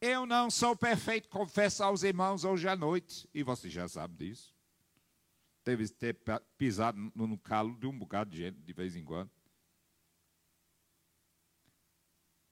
Eu 0.00 0.24
não 0.24 0.50
sou 0.50 0.76
perfeito, 0.76 1.28
confesso 1.28 1.82
aos 1.82 2.02
irmãos 2.02 2.44
hoje 2.44 2.68
à 2.68 2.76
noite, 2.76 3.28
e 3.34 3.42
você 3.42 3.68
já 3.68 3.88
sabe 3.88 4.14
disso. 4.16 4.54
Deve 5.64 5.88
ter 5.88 6.16
pisado 6.56 6.96
no 7.14 7.36
calo 7.36 7.74
de 7.76 7.86
um 7.86 7.98
bocado 7.98 8.30
de 8.30 8.36
gente 8.36 8.60
de 8.60 8.72
vez 8.72 8.94
em 8.94 9.04
quando. 9.04 9.30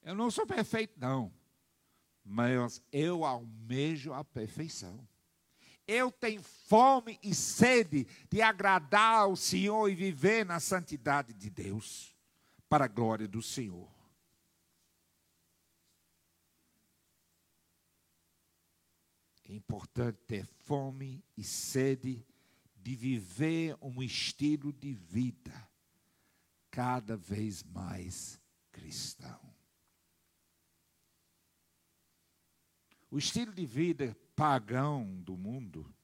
Eu 0.01 0.13
não 0.13 0.29
sou 0.29 0.45
perfeito, 0.45 0.99
não, 0.99 1.33
mas 2.23 2.81
eu 2.91 3.23
almejo 3.23 4.11
a 4.11 4.23
perfeição. 4.23 5.07
Eu 5.87 6.11
tenho 6.11 6.41
fome 6.41 7.19
e 7.21 7.33
sede 7.33 8.07
de 8.29 8.41
agradar 8.41 9.19
ao 9.19 9.35
Senhor 9.35 9.87
e 9.87 9.95
viver 9.95 10.43
na 10.43 10.59
santidade 10.59 11.31
de 11.31 11.49
Deus, 11.49 12.14
para 12.75 12.83
a 12.83 12.89
glória 12.89 13.25
do 13.25 13.41
Senhor. 13.41 13.89
É 19.47 19.53
importante 19.53 20.17
ter 20.27 20.45
fome 20.45 21.23
e 21.37 21.43
sede 21.45 22.27
de 22.75 22.93
viver 22.93 23.77
um 23.81 24.03
estilo 24.03 24.73
de 24.73 24.93
vida 24.93 25.69
cada 26.69 27.15
vez 27.15 27.63
mais 27.63 28.41
cristão. 28.73 29.39
O 33.09 33.17
estilo 33.17 33.53
de 33.53 33.65
vida 33.65 34.17
pagão 34.35 35.21
do 35.21 35.37
mundo 35.37 35.95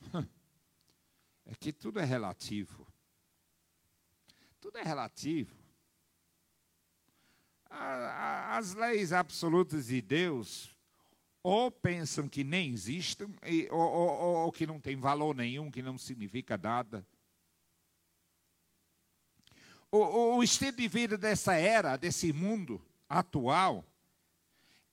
é 1.44 1.56
que 1.56 1.72
tudo 1.72 1.98
é 1.98 2.04
relativo. 2.04 2.86
Tudo 4.66 4.78
é 4.78 4.82
relativo. 4.82 5.54
As 7.70 8.74
leis 8.74 9.12
absolutas 9.12 9.86
de 9.86 10.02
Deus 10.02 10.74
ou 11.40 11.70
pensam 11.70 12.28
que 12.28 12.42
nem 12.42 12.72
existem, 12.72 13.32
ou, 13.70 13.78
ou, 13.78 14.36
ou, 14.38 14.50
que 14.50 14.66
não 14.66 14.80
tem 14.80 14.96
valor 14.96 15.36
nenhum, 15.36 15.70
que 15.70 15.82
não 15.82 15.96
significa 15.96 16.58
nada. 16.58 17.06
O, 19.88 20.34
o 20.34 20.42
estilo 20.42 20.72
de 20.72 20.88
vida 20.88 21.16
dessa 21.16 21.54
era, 21.54 21.96
desse 21.96 22.32
mundo 22.32 22.84
atual, 23.08 23.84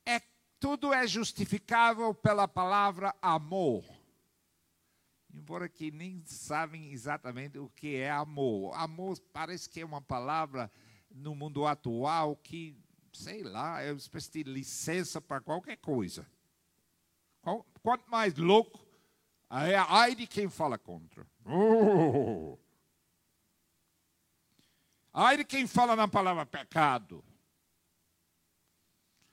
é 0.06 0.22
tudo 0.60 0.94
é 0.94 1.08
justificável 1.08 2.14
pela 2.14 2.48
palavra 2.48 3.16
amor. 3.20 3.84
Embora 5.34 5.68
que 5.68 5.90
nem 5.90 6.24
sabem 6.26 6.92
exatamente 6.92 7.58
o 7.58 7.70
que 7.70 7.96
é 7.96 8.12
amor. 8.12 8.74
Amor 8.76 9.20
parece 9.34 9.68
que 9.68 9.82
é 9.82 9.86
uma 9.86 10.02
palavra 10.02 10.72
no 11.10 11.34
mundo 11.34 11.66
atual 11.66 12.36
que, 12.36 12.78
sei 13.12 13.42
lá, 13.42 13.82
é 13.82 13.92
uma 13.92 13.98
espécie 13.98 14.44
de 14.44 14.44
licença 14.44 15.20
para 15.20 15.42
qualquer 15.42 15.78
coisa. 15.78 16.28
Quanto 17.82 18.10
mais 18.10 18.36
louco, 18.36 18.80
é 19.50 19.76
ai 19.76 20.16
de 20.16 20.28
quem 20.28 20.50
fala 20.50 20.78
contra. 20.78 21.28
Oh. 21.46 22.58
Ai 25.12 25.38
de 25.38 25.44
quem 25.44 25.68
fala 25.68 25.96
na 25.96 26.08
palavra 26.08 26.46
pecado. 26.46 27.24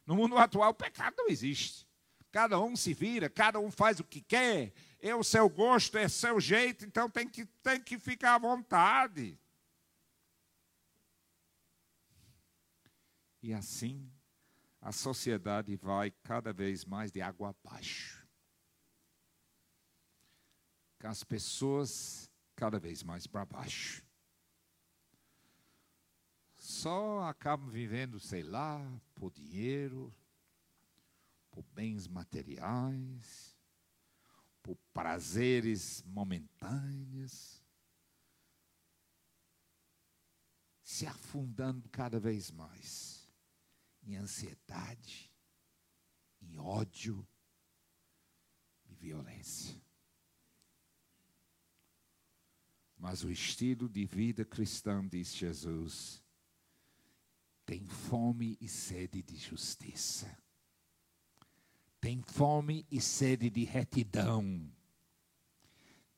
No 0.05 0.17
mundo 0.17 0.37
atual, 0.37 0.75
pecado 0.75 1.15
não 1.19 1.29
existe. 1.29 1.87
Cada 2.33 2.61
um 2.61 2.75
se 2.75 2.93
vira, 2.95 3.29
cada 3.29 3.61
um 3.61 3.71
faz 3.71 4.01
o 4.01 4.05
que 4.05 4.21
quer. 4.21 4.73
É 5.01 5.15
o 5.15 5.25
seu 5.25 5.49
gosto, 5.49 5.97
é 5.97 6.07
o 6.07 6.11
seu 6.11 6.41
jeito, 6.41 6.85
então 6.85 7.09
tem 7.09 7.27
que, 7.27 7.47
tem 7.47 7.81
que 7.81 7.99
ficar 7.99 8.35
à 8.35 8.39
vontade. 8.39 9.39
E 13.43 13.55
assim 13.55 14.11
a 14.81 14.93
sociedade 14.93 15.77
vai 15.77 16.11
cada 16.23 16.53
vez 16.53 16.85
mais 16.85 17.13
de 17.13 17.21
água 17.21 17.51
abaixo. 17.51 18.27
Com 20.99 21.09
as 21.09 21.23
pessoas 21.23 22.31
cada 22.55 22.79
vez 22.79 23.03
mais 23.03 23.27
para 23.27 23.45
baixo. 23.45 24.05
Só 26.57 27.23
acabam 27.23 27.69
vivendo, 27.71 28.21
sei 28.21 28.43
lá, 28.43 28.81
por 29.15 29.31
dinheiro, 29.31 30.15
por 31.51 31.63
bens 31.75 32.07
materiais, 32.07 33.50
por 34.63 34.77
prazeres 34.93 36.03
momentâneos, 36.07 37.63
se 40.83 41.07
afundando 41.07 41.89
cada 41.89 42.19
vez 42.19 42.51
mais 42.51 43.33
em 44.03 44.17
ansiedade, 44.17 45.33
em 46.43 46.59
ódio 46.59 47.27
e 48.87 48.95
violência. 48.95 49.81
Mas 52.97 53.25
o 53.25 53.31
estilo 53.31 53.89
de 53.89 54.05
vida 54.05 54.45
cristão, 54.45 55.09
diz 55.09 55.35
Jesus, 55.35 56.23
tem 57.65 57.87
fome 57.87 58.59
e 58.61 58.69
sede 58.69 59.23
de 59.23 59.37
justiça. 59.37 60.37
Tem 62.01 62.23
fome 62.23 62.87
e 62.91 63.01
sede 63.01 63.51
de 63.51 63.65
retidão. 63.65 64.61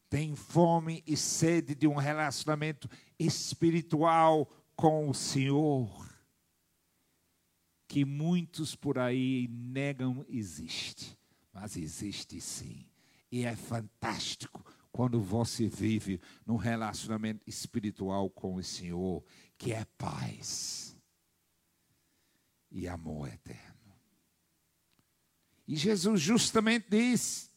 Tem 0.09 0.37
fome 0.37 1.03
e 1.07 1.17
sede 1.17 1.75
de 1.75 1.87
um 1.87 1.97
relacionamento 1.97 2.89
espiritual 3.19 4.47
com 4.77 5.09
o 5.09 5.15
Senhor 5.15 6.13
que 7.93 8.07
muitos 8.07 8.75
por 8.75 8.99
aí 8.99 9.47
negam 9.51 10.25
existe, 10.27 11.15
mas 11.53 11.77
existe 11.77 12.41
sim. 12.41 12.87
E 13.31 13.45
é 13.45 13.55
fantástico 13.55 14.65
quando 14.91 15.21
você 15.21 15.69
vive 15.69 16.19
num 16.47 16.57
relacionamento 16.57 17.47
espiritual 17.47 18.31
com 18.31 18.55
o 18.55 18.63
Senhor, 18.63 19.23
que 19.59 19.75
é 19.75 19.85
paz 19.99 20.97
e 22.71 22.89
amor 22.89 23.29
eterno. 23.29 23.72
E 25.73 25.77
Jesus 25.77 26.21
justamente 26.21 26.85
diz 26.91 27.51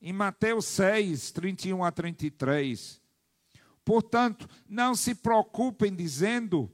em 0.00 0.12
Mateus 0.12 0.64
6, 0.64 1.30
31 1.30 1.84
a 1.84 1.92
33, 1.92 3.00
portanto, 3.84 4.50
não 4.68 4.96
se 4.96 5.14
preocupem 5.14 5.94
dizendo 5.94 6.68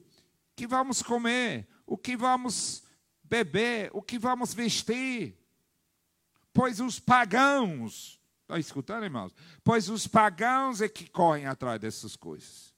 que 0.57 0.66
vamos 0.66 1.03
comer, 1.03 1.68
o 1.87 1.98
que 1.98 2.16
vamos 2.16 2.83
beber, 3.22 3.90
o 3.92 4.01
que 4.01 4.18
vamos 4.18 4.55
vestir. 4.55 5.37
Pois 6.55 6.81
os 6.81 6.98
pagãos, 6.98 8.18
está 8.40 8.59
escutando, 8.59 9.05
irmãos? 9.05 9.35
Pois 9.62 9.90
os 9.90 10.07
pagãos 10.07 10.81
é 10.81 10.88
que 10.88 11.07
correm 11.07 11.44
atrás 11.44 11.79
dessas 11.79 12.16
coisas. 12.16 12.74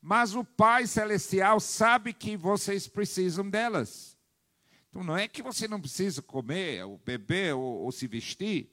Mas 0.00 0.34
o 0.34 0.42
Pai 0.42 0.84
Celestial 0.88 1.60
sabe 1.60 2.12
que 2.12 2.36
vocês 2.36 2.88
precisam 2.88 3.48
delas. 3.48 4.11
Então 4.92 5.02
não 5.02 5.16
é 5.16 5.26
que 5.26 5.42
você 5.42 5.66
não 5.66 5.80
precisa 5.80 6.22
comer, 6.22 6.84
ou 6.84 7.00
beber, 7.04 7.54
ou, 7.54 7.62
ou 7.62 7.90
se 7.90 8.06
vestir. 8.06 8.70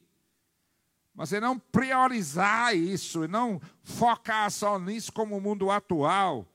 Mas 1.15 1.33
é 1.33 1.39
não 1.39 1.57
priorizar 1.57 2.75
isso, 2.75 3.23
e 3.23 3.27
não 3.27 3.59
focar 3.81 4.51
só 4.51 4.77
nisso 4.77 5.11
como 5.11 5.35
o 5.35 5.41
mundo 5.41 5.71
atual 5.71 6.47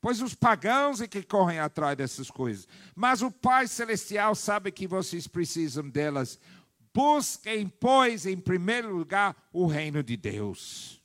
Pois 0.00 0.22
os 0.22 0.34
pagãos 0.34 1.00
é 1.00 1.06
que 1.06 1.22
correm 1.22 1.58
atrás 1.58 1.96
dessas 1.96 2.30
coisas. 2.30 2.66
Mas 2.94 3.20
o 3.20 3.30
Pai 3.30 3.68
Celestial 3.68 4.34
sabe 4.34 4.72
que 4.72 4.86
vocês 4.86 5.26
precisam 5.26 5.88
delas. 5.88 6.40
Busquem, 6.92 7.68
pois, 7.68 8.24
em 8.24 8.38
primeiro 8.38 8.96
lugar, 8.96 9.36
o 9.52 9.66
reino 9.66 10.02
de 10.02 10.16
Deus. 10.16 11.02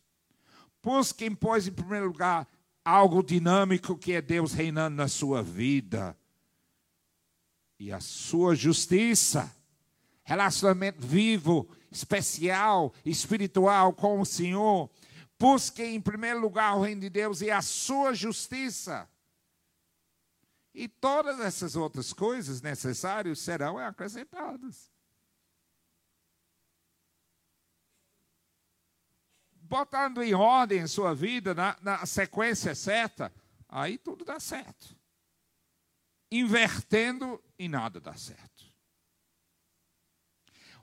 Busquem, 0.82 1.36
pois, 1.36 1.68
em 1.68 1.74
primeiro 1.74 2.08
lugar, 2.08 2.48
algo 2.86 3.22
dinâmico 3.22 3.98
que 3.98 4.14
é 4.14 4.22
Deus 4.22 4.54
reinando 4.54 4.96
na 4.96 5.10
sua 5.10 5.44
vida. 5.44 6.18
E 7.80 7.92
a 7.92 8.00
sua 8.00 8.56
justiça. 8.56 9.54
Relacionamento 10.24 11.06
vivo, 11.06 11.70
especial, 11.92 12.94
espiritual 13.06 13.94
com 13.94 14.20
o 14.20 14.26
Senhor 14.26 14.90
Busquem 15.38 15.96
em 15.96 16.02
primeiro 16.02 16.40
lugar 16.40 16.76
o 16.78 16.82
reino 16.82 17.02
de 17.02 17.10
Deus 17.10 17.42
e 17.42 17.52
a 17.52 17.62
sua 17.62 18.14
justiça. 18.14 19.10
E 20.74 20.88
todas 20.88 21.40
essas 21.40 21.76
outras 21.76 22.14
coisas 22.14 22.62
necessárias 22.62 23.40
serão 23.40 23.78
acrescentadas. 23.78 24.94
botando 29.68 30.22
em 30.22 30.32
ordem 30.32 30.86
sua 30.86 31.16
vida 31.16 31.56
na, 31.56 31.76
na 31.82 32.06
sequência 32.06 32.76
certa, 32.76 33.34
aí 33.68 33.98
tudo 33.98 34.24
dá 34.24 34.40
certo. 34.40 34.96
Invertendo 36.32 37.44
e 37.58 37.68
nada 37.68 38.00
dá 38.00 38.16
certo. 38.16 38.66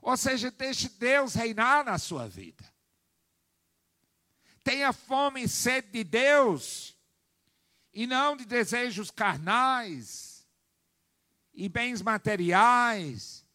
Ou 0.01 0.17
seja, 0.17 0.51
deixe 0.51 0.89
Deus 0.89 1.33
reinar 1.33 1.85
na 1.85 1.97
sua 1.97 2.27
vida. 2.27 2.63
Tenha 4.63 4.93
fome 4.93 5.43
e 5.43 5.47
sede 5.47 5.89
de 5.91 6.03
Deus, 6.03 6.97
e 7.93 8.07
não 8.07 8.35
de 8.35 8.45
desejos 8.45 9.11
carnais, 9.11 10.47
e 11.53 11.67
bens 11.69 12.01
materiais, 12.01 13.45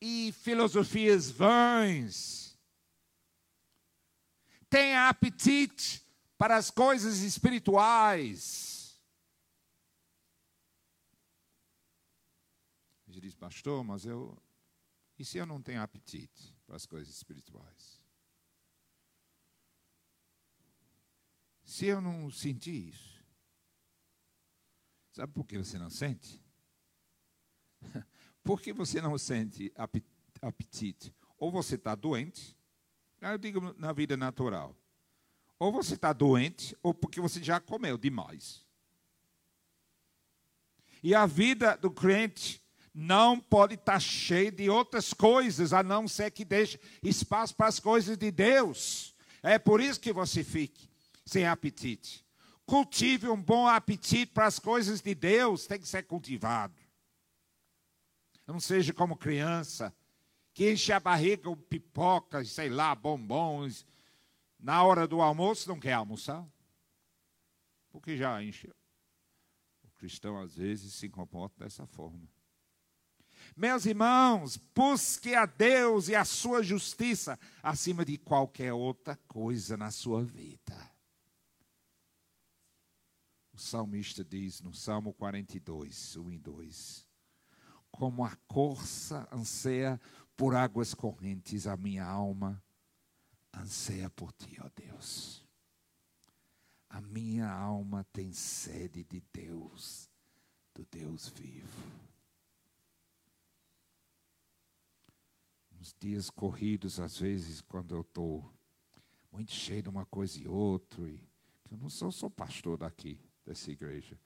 e 0.00 0.32
filosofias 0.32 1.30
vãs. 1.30 2.58
Tenha 4.68 5.08
apetite 5.08 6.02
para 6.38 6.56
as 6.56 6.70
coisas 6.70 7.20
espirituais. 7.20 9.00
Ele 13.06 13.11
diz, 13.22 13.34
pastor, 13.36 13.84
mas 13.84 14.04
eu. 14.04 14.36
E 15.18 15.24
se 15.24 15.38
eu 15.38 15.46
não 15.46 15.62
tenho 15.62 15.80
apetite 15.80 16.54
para 16.66 16.74
as 16.74 16.84
coisas 16.84 17.14
espirituais? 17.14 18.02
Se 21.62 21.86
eu 21.86 22.00
não 22.00 22.30
sentir 22.30 22.88
isso, 22.88 23.24
sabe 25.12 25.32
por 25.32 25.46
que 25.46 25.56
você 25.56 25.78
não 25.78 25.88
sente? 25.88 26.42
Por 28.44 28.60
que 28.60 28.72
você 28.72 29.00
não 29.00 29.16
sente 29.16 29.72
apetite? 30.40 31.14
Ou 31.38 31.52
você 31.52 31.76
está 31.76 31.94
doente, 31.94 32.58
eu 33.20 33.38
digo 33.38 33.72
na 33.74 33.92
vida 33.92 34.16
natural. 34.16 34.76
Ou 35.60 35.70
você 35.70 35.94
está 35.94 36.12
doente, 36.12 36.76
ou 36.82 36.92
porque 36.92 37.20
você 37.20 37.40
já 37.40 37.60
comeu 37.60 37.96
demais. 37.96 38.66
E 41.04 41.14
a 41.14 41.24
vida 41.24 41.76
do 41.76 41.88
crente 41.88 42.61
não 42.94 43.40
pode 43.40 43.74
estar 43.74 43.94
tá 43.94 44.00
cheia 44.00 44.52
de 44.52 44.68
outras 44.68 45.14
coisas, 45.14 45.72
a 45.72 45.82
não 45.82 46.06
ser 46.06 46.30
que 46.30 46.44
deixe 46.44 46.78
espaço 47.02 47.54
para 47.54 47.68
as 47.68 47.80
coisas 47.80 48.16
de 48.16 48.30
Deus. 48.30 49.14
É 49.42 49.58
por 49.58 49.80
isso 49.80 50.00
que 50.00 50.12
você 50.12 50.44
fique 50.44 50.88
sem 51.24 51.46
apetite. 51.46 52.24
Cultive 52.66 53.28
um 53.28 53.42
bom 53.42 53.66
apetite 53.66 54.32
para 54.32 54.46
as 54.46 54.58
coisas 54.58 55.00
de 55.00 55.14
Deus, 55.14 55.66
tem 55.66 55.80
que 55.80 55.88
ser 55.88 56.04
cultivado. 56.04 56.74
Não 58.46 58.60
seja 58.60 58.92
como 58.92 59.16
criança, 59.16 59.94
que 60.52 60.70
enche 60.70 60.92
a 60.92 61.00
barriga 61.00 61.44
com 61.44 61.56
pipocas, 61.56 62.50
sei 62.50 62.68
lá, 62.68 62.94
bombons. 62.94 63.86
Na 64.58 64.84
hora 64.84 65.08
do 65.08 65.20
almoço 65.20 65.68
não 65.68 65.80
quer 65.80 65.94
almoçar. 65.94 66.46
Porque 67.90 68.16
já 68.16 68.42
enche. 68.42 68.68
O 69.82 69.90
cristão 69.98 70.38
às 70.38 70.54
vezes 70.56 70.94
se 70.94 71.08
comporta 71.08 71.64
dessa 71.64 71.86
forma. 71.86 72.28
Meus 73.54 73.84
irmãos, 73.84 74.56
busque 74.74 75.34
a 75.34 75.44
Deus 75.44 76.08
e 76.08 76.14
a 76.14 76.24
sua 76.24 76.62
justiça 76.62 77.38
acima 77.62 78.04
de 78.04 78.16
qualquer 78.16 78.72
outra 78.72 79.16
coisa 79.28 79.76
na 79.76 79.90
sua 79.90 80.24
vida. 80.24 80.90
O 83.52 83.58
salmista 83.58 84.24
diz 84.24 84.62
no 84.62 84.72
Salmo 84.72 85.12
42, 85.12 86.16
1 86.16 86.30
e 86.30 86.38
2: 86.38 87.06
Como 87.90 88.24
a 88.24 88.34
corça 88.48 89.28
anseia 89.30 90.00
por 90.34 90.54
águas 90.54 90.94
correntes, 90.94 91.66
a 91.66 91.76
minha 91.76 92.06
alma 92.06 92.62
anseia 93.52 94.08
por 94.08 94.32
ti, 94.32 94.56
ó 94.64 94.70
Deus. 94.74 95.44
A 96.88 97.02
minha 97.02 97.50
alma 97.50 98.04
tem 98.12 98.32
sede 98.32 99.04
de 99.04 99.22
Deus, 99.32 100.10
do 100.74 100.86
Deus 100.90 101.28
vivo. 101.28 102.11
Nos 105.82 105.96
dias 105.98 106.30
corridos, 106.30 107.00
às 107.00 107.18
vezes, 107.18 107.60
quando 107.60 107.92
eu 107.92 108.02
estou 108.02 108.48
muito 109.32 109.50
cheio 109.50 109.82
de 109.82 109.88
uma 109.88 110.06
coisa 110.06 110.40
e 110.40 110.46
outra, 110.46 111.02
e 111.02 111.20
eu 111.68 111.76
não 111.76 111.88
sou 111.88 112.12
só 112.12 112.28
pastor 112.28 112.78
daqui, 112.78 113.18
dessa 113.44 113.68
igreja. 113.68 114.16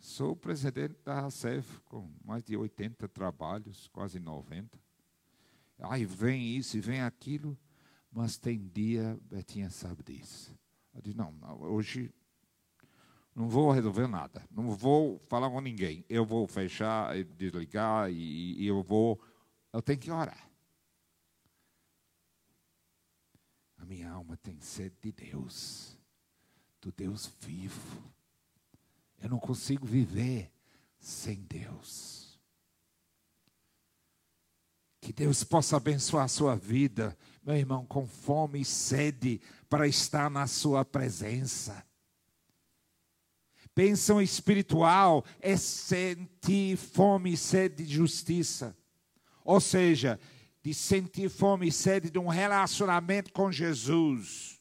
Sou 0.00 0.34
presidente 0.34 0.96
da 1.04 1.20
RACEF, 1.20 1.78
com 1.82 2.12
mais 2.24 2.42
de 2.42 2.56
80 2.56 3.06
trabalhos, 3.10 3.86
quase 3.92 4.18
90. 4.18 4.76
Aí 5.78 6.04
vem 6.04 6.56
isso 6.56 6.76
e 6.76 6.80
vem 6.80 7.00
aquilo, 7.00 7.56
mas 8.10 8.36
tem 8.36 8.66
dia, 8.66 9.16
Betinha 9.22 9.70
sabe 9.70 10.02
disso. 10.02 10.52
Eu 10.92 11.00
disse, 11.00 11.16
não, 11.16 11.32
hoje 11.60 12.12
não 13.36 13.48
vou 13.48 13.70
resolver 13.70 14.08
nada, 14.08 14.44
não 14.50 14.72
vou 14.72 15.20
falar 15.28 15.48
com 15.48 15.60
ninguém. 15.60 16.04
Eu 16.08 16.26
vou 16.26 16.44
fechar, 16.48 17.14
desligar 17.36 18.10
e, 18.10 18.60
e 18.60 18.66
eu 18.66 18.82
vou, 18.82 19.22
eu 19.72 19.80
tenho 19.80 20.00
que 20.00 20.10
orar. 20.10 20.48
A 23.77 23.77
minha 23.88 24.10
alma 24.10 24.36
tem 24.36 24.60
sede 24.60 24.94
de 25.00 25.10
Deus, 25.10 25.96
do 26.78 26.92
Deus 26.92 27.32
vivo. 27.40 28.02
Eu 29.18 29.30
não 29.30 29.40
consigo 29.40 29.86
viver 29.86 30.52
sem 31.00 31.36
Deus. 31.42 32.38
Que 35.00 35.10
Deus 35.10 35.42
possa 35.42 35.78
abençoar 35.78 36.24
a 36.24 36.28
sua 36.28 36.54
vida, 36.54 37.16
meu 37.42 37.56
irmão, 37.56 37.86
com 37.86 38.06
fome 38.06 38.60
e 38.60 38.64
sede 38.64 39.40
para 39.70 39.88
estar 39.88 40.28
na 40.28 40.46
sua 40.46 40.84
presença. 40.84 41.82
Bênção 43.74 44.20
espiritual 44.20 45.24
é 45.40 45.56
sentir 45.56 46.76
fome 46.76 47.32
e 47.32 47.36
sede 47.38 47.86
de 47.86 47.94
justiça. 47.94 48.76
Ou 49.44 49.60
seja, 49.60 50.20
de 50.62 50.74
sentir 50.74 51.28
fome 51.28 51.68
e 51.68 51.72
sede 51.72 52.10
de 52.10 52.18
um 52.18 52.28
relacionamento 52.28 53.32
com 53.32 53.50
Jesus, 53.50 54.60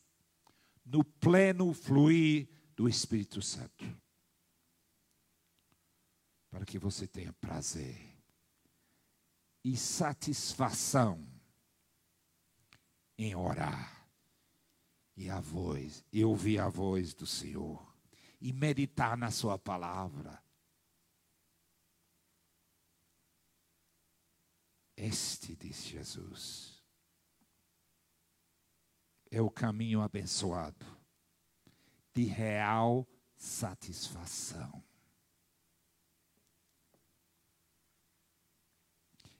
no 0.86 1.04
pleno 1.04 1.74
fluir 1.74 2.48
do 2.76 2.88
Espírito 2.88 3.42
Santo 3.42 3.86
para 6.58 6.66
que 6.66 6.80
você 6.80 7.06
tenha 7.06 7.32
prazer 7.34 7.96
e 9.64 9.78
satisfação 9.78 11.24
em 13.16 13.36
orar 13.36 14.10
e 15.16 15.30
a 15.30 15.40
voz, 15.40 16.04
e 16.12 16.24
ouvir 16.26 16.60
a 16.60 16.68
voz 16.68 17.14
do 17.14 17.28
Senhor 17.28 17.96
e 18.42 18.52
meditar 18.52 19.16
na 19.16 19.30
sua 19.30 19.60
palavra. 19.60 20.42
Este, 24.98 25.56
diz 25.56 25.86
Jesus, 25.86 26.84
é 29.32 29.42
o 29.42 29.50
caminho 29.50 30.02
abençoado 30.02 30.86
de 32.14 32.24
real 32.24 33.08
satisfação. 33.38 34.84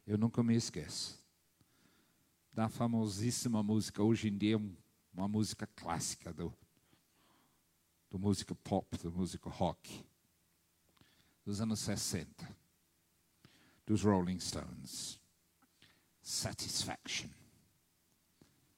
eu 0.08 0.18
nunca 0.18 0.42
me 0.42 0.56
esqueço 0.56 1.22
da 2.54 2.70
famosíssima 2.70 3.62
música, 3.62 4.02
hoje 4.02 4.30
em 4.30 4.38
dia 4.38 4.58
uma 5.14 5.28
música 5.28 5.68
clássica 5.68 6.32
do, 6.34 6.52
do 8.10 8.18
música 8.18 8.56
pop, 8.56 8.98
do 8.98 9.12
música 9.12 9.50
rock, 9.50 10.06
dos 11.44 11.60
anos 11.60 11.82
60, 11.82 12.58
dos 13.86 14.02
Rolling 14.02 14.40
Stones. 14.40 15.20
Satisfaction. 16.30 17.30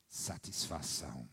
Satisfação. 0.08 1.28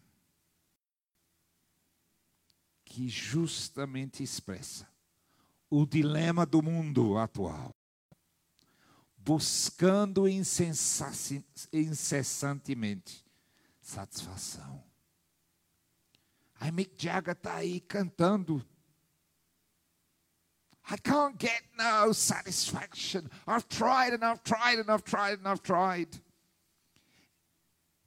Que 2.87 3.07
justamente 3.07 4.23
expressa 4.23 4.89
o 5.69 5.85
dilema 5.85 6.47
do 6.47 6.63
mundo 6.63 7.19
atual 7.19 7.77
buscando 9.19 10.27
incessantemente 10.27 13.23
satisfação. 13.83 14.83
Aí 16.55 16.73
Mick 16.73 16.95
Jagger 16.97 17.35
está 17.35 17.57
aí 17.57 17.79
cantando. 17.79 18.67
I 20.89 20.97
can't 20.99 21.37
get 21.37 21.63
no 21.77 22.13
satisfaction. 22.13 23.29
I've 23.47 23.69
tried 23.69 24.13
and 24.13 24.25
I've 24.25 24.45
tried 24.45 24.79
and 24.79 24.89
I've 24.89 25.03
tried 25.03 25.39
and 25.39 25.49
I've 25.49 25.63
tried. 25.63 26.09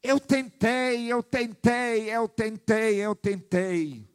Eu 0.01 0.17
tentei, 0.17 1.11
eu 1.11 1.21
tentei, 1.21 2.09
eu 2.09 2.29
tentei, 2.29 2.95
eu 2.95 3.13
tentei, 3.13 4.09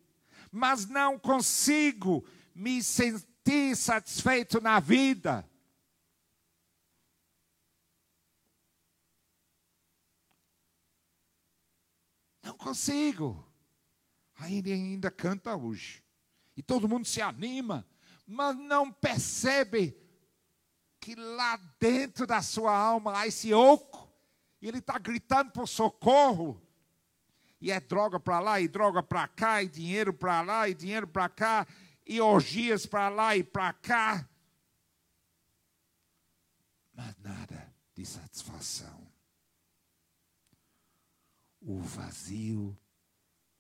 mas 0.51 0.87
não 0.87 1.19
consigo 1.19 2.25
me 2.55 2.83
sentir 2.83 3.77
satisfeito 3.77 4.63
na 4.63 4.81
vida. 4.81 5.47
Não 12.43 12.57
consigo. 12.57 13.47
Aí 14.37 14.59
ele 14.59 14.73
ainda 14.73 15.11
canta 15.11 15.55
hoje. 15.55 16.03
E 16.57 16.63
todo 16.63 16.89
mundo 16.89 17.07
se 17.07 17.21
anima, 17.21 17.87
mas 18.27 18.57
não 18.57 18.91
percebe 18.91 19.97
que 21.01 21.15
lá 21.15 21.57
dentro 21.79 22.27
da 22.27 22.41
sua 22.41 22.75
alma 22.75 23.19
há 23.19 23.27
esse 23.27 23.53
oco, 23.53 24.11
e 24.61 24.69
ele 24.69 24.79
está 24.79 24.99
gritando 24.99 25.53
por 25.53 25.69
socorro. 25.69 26.61
E 27.61 27.71
é 27.71 27.81
droga 27.81 28.19
para 28.19 28.41
lá, 28.41 28.61
e 28.61 28.69
droga 28.69 29.03
para 29.03 29.29
cá, 29.29 29.63
e 29.63 29.69
dinheiro 29.69 30.13
para 30.13 30.41
lá, 30.43 30.69
e 30.69 30.75
dinheiro 30.75 31.07
para 31.07 31.29
cá, 31.29 31.67
e 32.07 32.21
orgias 32.21 32.87
para 32.87 33.09
lá 33.09 33.37
e 33.37 33.45
para 33.45 33.73
cá. 33.73 34.29
Mas 36.93 37.17
nada 37.19 37.75
de 37.95 38.07
satisfação. 38.07 39.07
O 41.61 41.81
vazio 41.81 42.79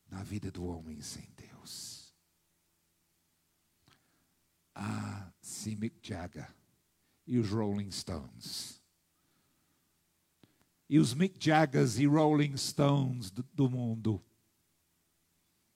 na 0.08 0.22
vida 0.22 0.50
do 0.50 0.64
homem 0.66 1.00
sem 1.00 1.28
Deus. 1.36 1.93
Ah, 4.74 5.30
se 5.40 5.76
Mick 5.76 5.96
Jagger 6.02 6.52
e 7.26 7.38
os 7.38 7.50
Rolling 7.50 7.90
Stones. 7.90 8.82
E 10.88 10.98
os 10.98 11.14
Mick 11.14 11.42
Jaggers 11.42 11.98
e 11.98 12.06
Rolling 12.06 12.56
Stones 12.56 13.30
do, 13.30 13.42
do 13.52 13.70
mundo 13.70 14.22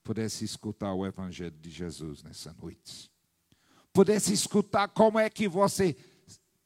pudesse 0.02 0.44
escutar 0.44 0.94
o 0.94 1.06
Evangelho 1.06 1.56
de 1.58 1.70
Jesus 1.70 2.22
nessa 2.22 2.52
noite. 2.54 3.10
Pudesse 3.92 4.32
escutar 4.32 4.88
como 4.88 5.18
é 5.18 5.28
que 5.28 5.48
você 5.48 5.96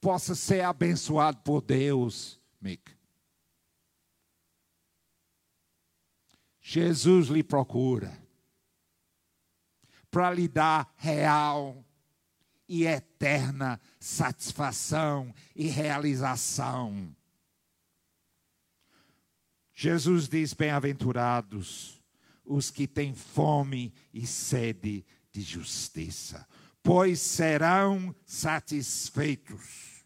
possa 0.01 0.35
ser 0.35 0.62
abençoado 0.62 1.38
por 1.42 1.61
Deus, 1.61 2.40
Mick. 2.61 2.92
Jesus 6.61 7.29
lhe 7.29 7.42
procura 7.42 8.16
para 10.11 10.33
lhe 10.33 10.47
dar 10.47 10.92
real 10.97 11.85
e 12.68 12.87
eterna 12.87 13.81
satisfação 13.98 15.35
e 15.55 15.66
realização. 15.66 17.14
Jesus 19.75 20.29
diz: 20.29 20.53
Bem-aventurados 20.53 22.01
os 22.44 22.70
que 22.70 22.87
têm 22.87 23.14
fome 23.14 23.92
e 24.12 24.27
sede 24.27 25.05
de 25.33 25.40
justiça, 25.40 26.46
pois 26.83 27.20
serão 27.20 28.14
satisfeitos. 28.25 30.05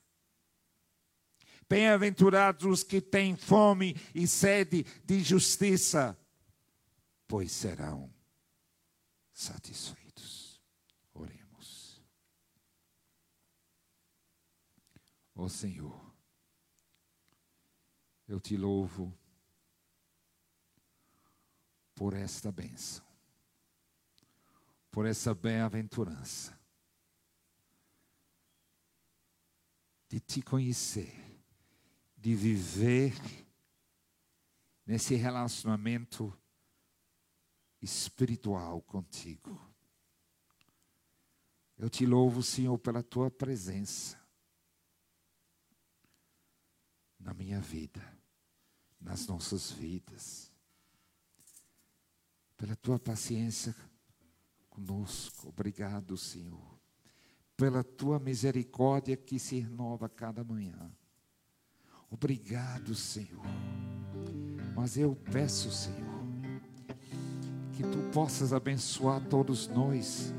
Bem-aventurados 1.69 2.65
os 2.65 2.83
que 2.85 3.01
têm 3.01 3.35
fome 3.37 3.97
e 4.15 4.27
sede 4.27 4.87
de 5.05 5.21
justiça, 5.21 6.17
pois 7.27 7.51
serão 7.51 8.09
satisfeitos. 9.33 10.06
Ó 15.39 15.45
oh, 15.45 15.49
Senhor, 15.51 16.15
eu 18.27 18.41
te 18.41 18.57
louvo 18.57 19.15
por 21.95 22.15
esta 22.15 22.51
bênção, 22.51 23.05
por 24.91 25.05
essa 25.05 25.35
bem-aventurança 25.35 26.59
de 30.09 30.21
te 30.21 30.41
conhecer, 30.41 31.15
de 32.17 32.35
viver 32.35 33.13
nesse 34.87 35.17
relacionamento 35.17 36.35
espiritual 37.83 38.81
contigo. 38.81 39.61
Eu 41.77 41.91
te 41.91 42.07
louvo, 42.07 42.43
Senhor, 42.43 42.79
pela 42.79 43.03
tua 43.03 43.31
presença 43.31 44.26
na 47.19 47.35
minha 47.35 47.61
vida, 47.61 48.03
nas 49.01 49.27
nossas 49.27 49.71
vidas, 49.71 50.51
pela 52.57 52.77
tua 52.77 52.99
paciência 52.99 53.75
conosco. 54.71 55.49
Obrigado, 55.49 56.17
Senhor, 56.17 56.79
pela 57.57 57.83
tua 57.83 58.19
misericórdia 58.19 59.17
que 59.17 59.39
se 59.39 59.59
renova 59.59 60.09
cada 60.09 60.45
manhã. 60.45 60.91
Obrigado, 62.11 62.95
Senhor. 62.95 63.45
Mas 64.75 64.97
eu 64.97 65.17
peço, 65.17 65.71
Senhor, 65.71 66.23
que 67.73 67.83
tu 67.83 68.11
possas 68.13 68.53
abençoar 68.53 69.27
todos 69.29 69.69
nós 69.69 70.33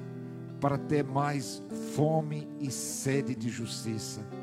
para 0.60 0.78
ter 0.78 1.04
mais 1.04 1.62
fome 1.96 2.48
e 2.60 2.72
sede 2.72 3.36
de 3.36 3.50
justiça. 3.50 4.37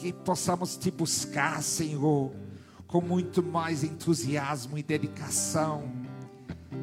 Que 0.00 0.12
possamos 0.12 0.76
te 0.76 0.90
buscar, 0.90 1.62
Senhor, 1.62 2.32
com 2.86 3.00
muito 3.00 3.42
mais 3.42 3.82
entusiasmo 3.82 4.78
e 4.78 4.82
dedicação 4.82 5.90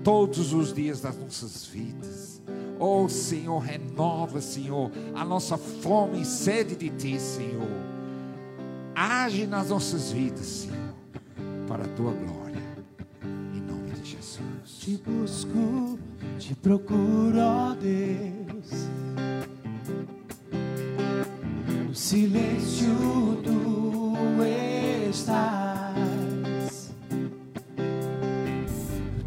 todos 0.04 0.54
os 0.54 0.74
dias 0.74 1.02
das 1.02 1.18
nossas 1.18 1.66
vidas. 1.66 2.42
Oh, 2.80 3.08
Senhor, 3.08 3.60
renova, 3.60 4.42
Senhor, 4.42 4.92
a 5.14 5.24
nossa 5.24 5.58
fome 5.58 6.22
e 6.22 6.26
sede 6.26 6.76
de 6.76 6.90
ti, 6.90 7.20
Senhor. 7.20 7.70
Age 8.94 9.48
nas 9.48 9.70
nossas 9.70 10.12
vidas, 10.12 10.46
Senhor, 10.46 10.96
para 11.68 11.86
a 11.86 11.88
tua 11.90 12.12
glória 12.12 12.46
te 14.86 14.98
busco, 14.98 15.98
te 16.38 16.54
procuro, 16.54 17.40
ó 17.40 17.74
Deus. 17.74 19.05
Silêncio 22.06 23.42
tu 23.44 24.14
estás. 25.10 26.94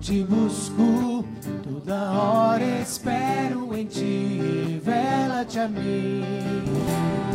Te 0.00 0.22
busco, 0.22 1.24
toda 1.64 2.12
hora 2.12 2.64
espero 2.80 3.76
em 3.76 3.84
ti. 3.84 4.78
Revela-te 4.84 5.58
a 5.58 5.66
mim. 5.66 6.22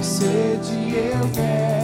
Sede 0.01 0.95
eu 0.95 1.29
quero 1.33 1.82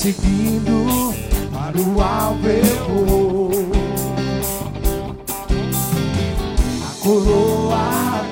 seguindo 0.00 1.14
para 1.52 1.78
o 1.78 2.00
alvo 2.00 2.48
eu 2.48 3.04
vou. 3.04 3.50
A 6.82 6.90
coroa 7.02 8.24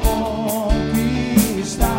conquista. 0.73 1.93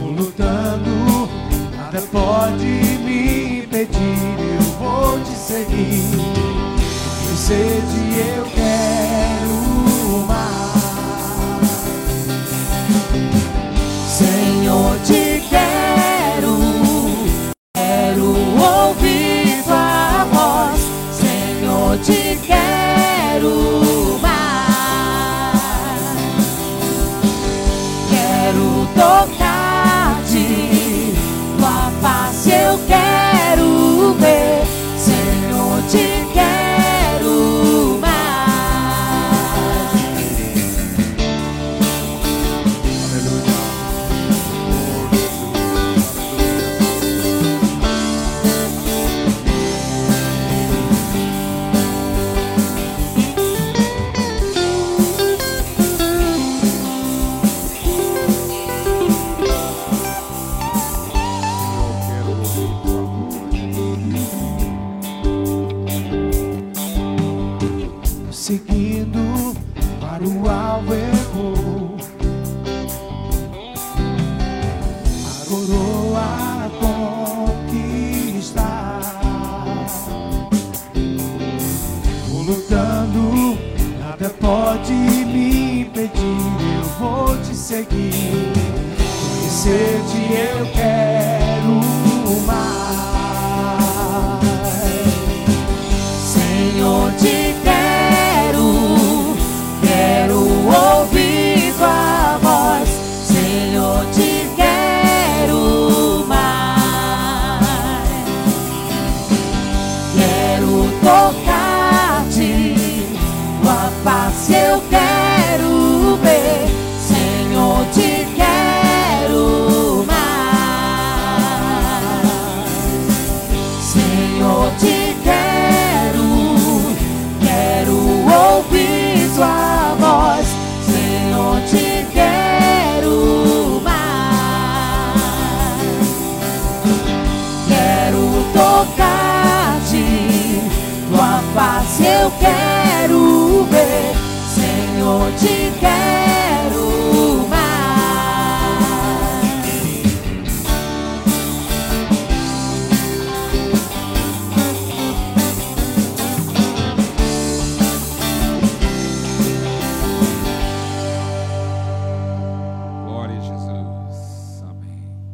Vou 0.00 0.10
lutando, 0.10 1.28
nada 1.76 2.00
pode 2.10 2.64
me 3.04 3.60
impedir. 3.60 4.36
Eu 4.56 4.62
vou 4.80 5.20
te 5.20 5.36
seguir, 5.38 6.10
que 7.22 7.36
sede 7.36 8.00
eu 8.36 8.44
quero. 8.46 8.59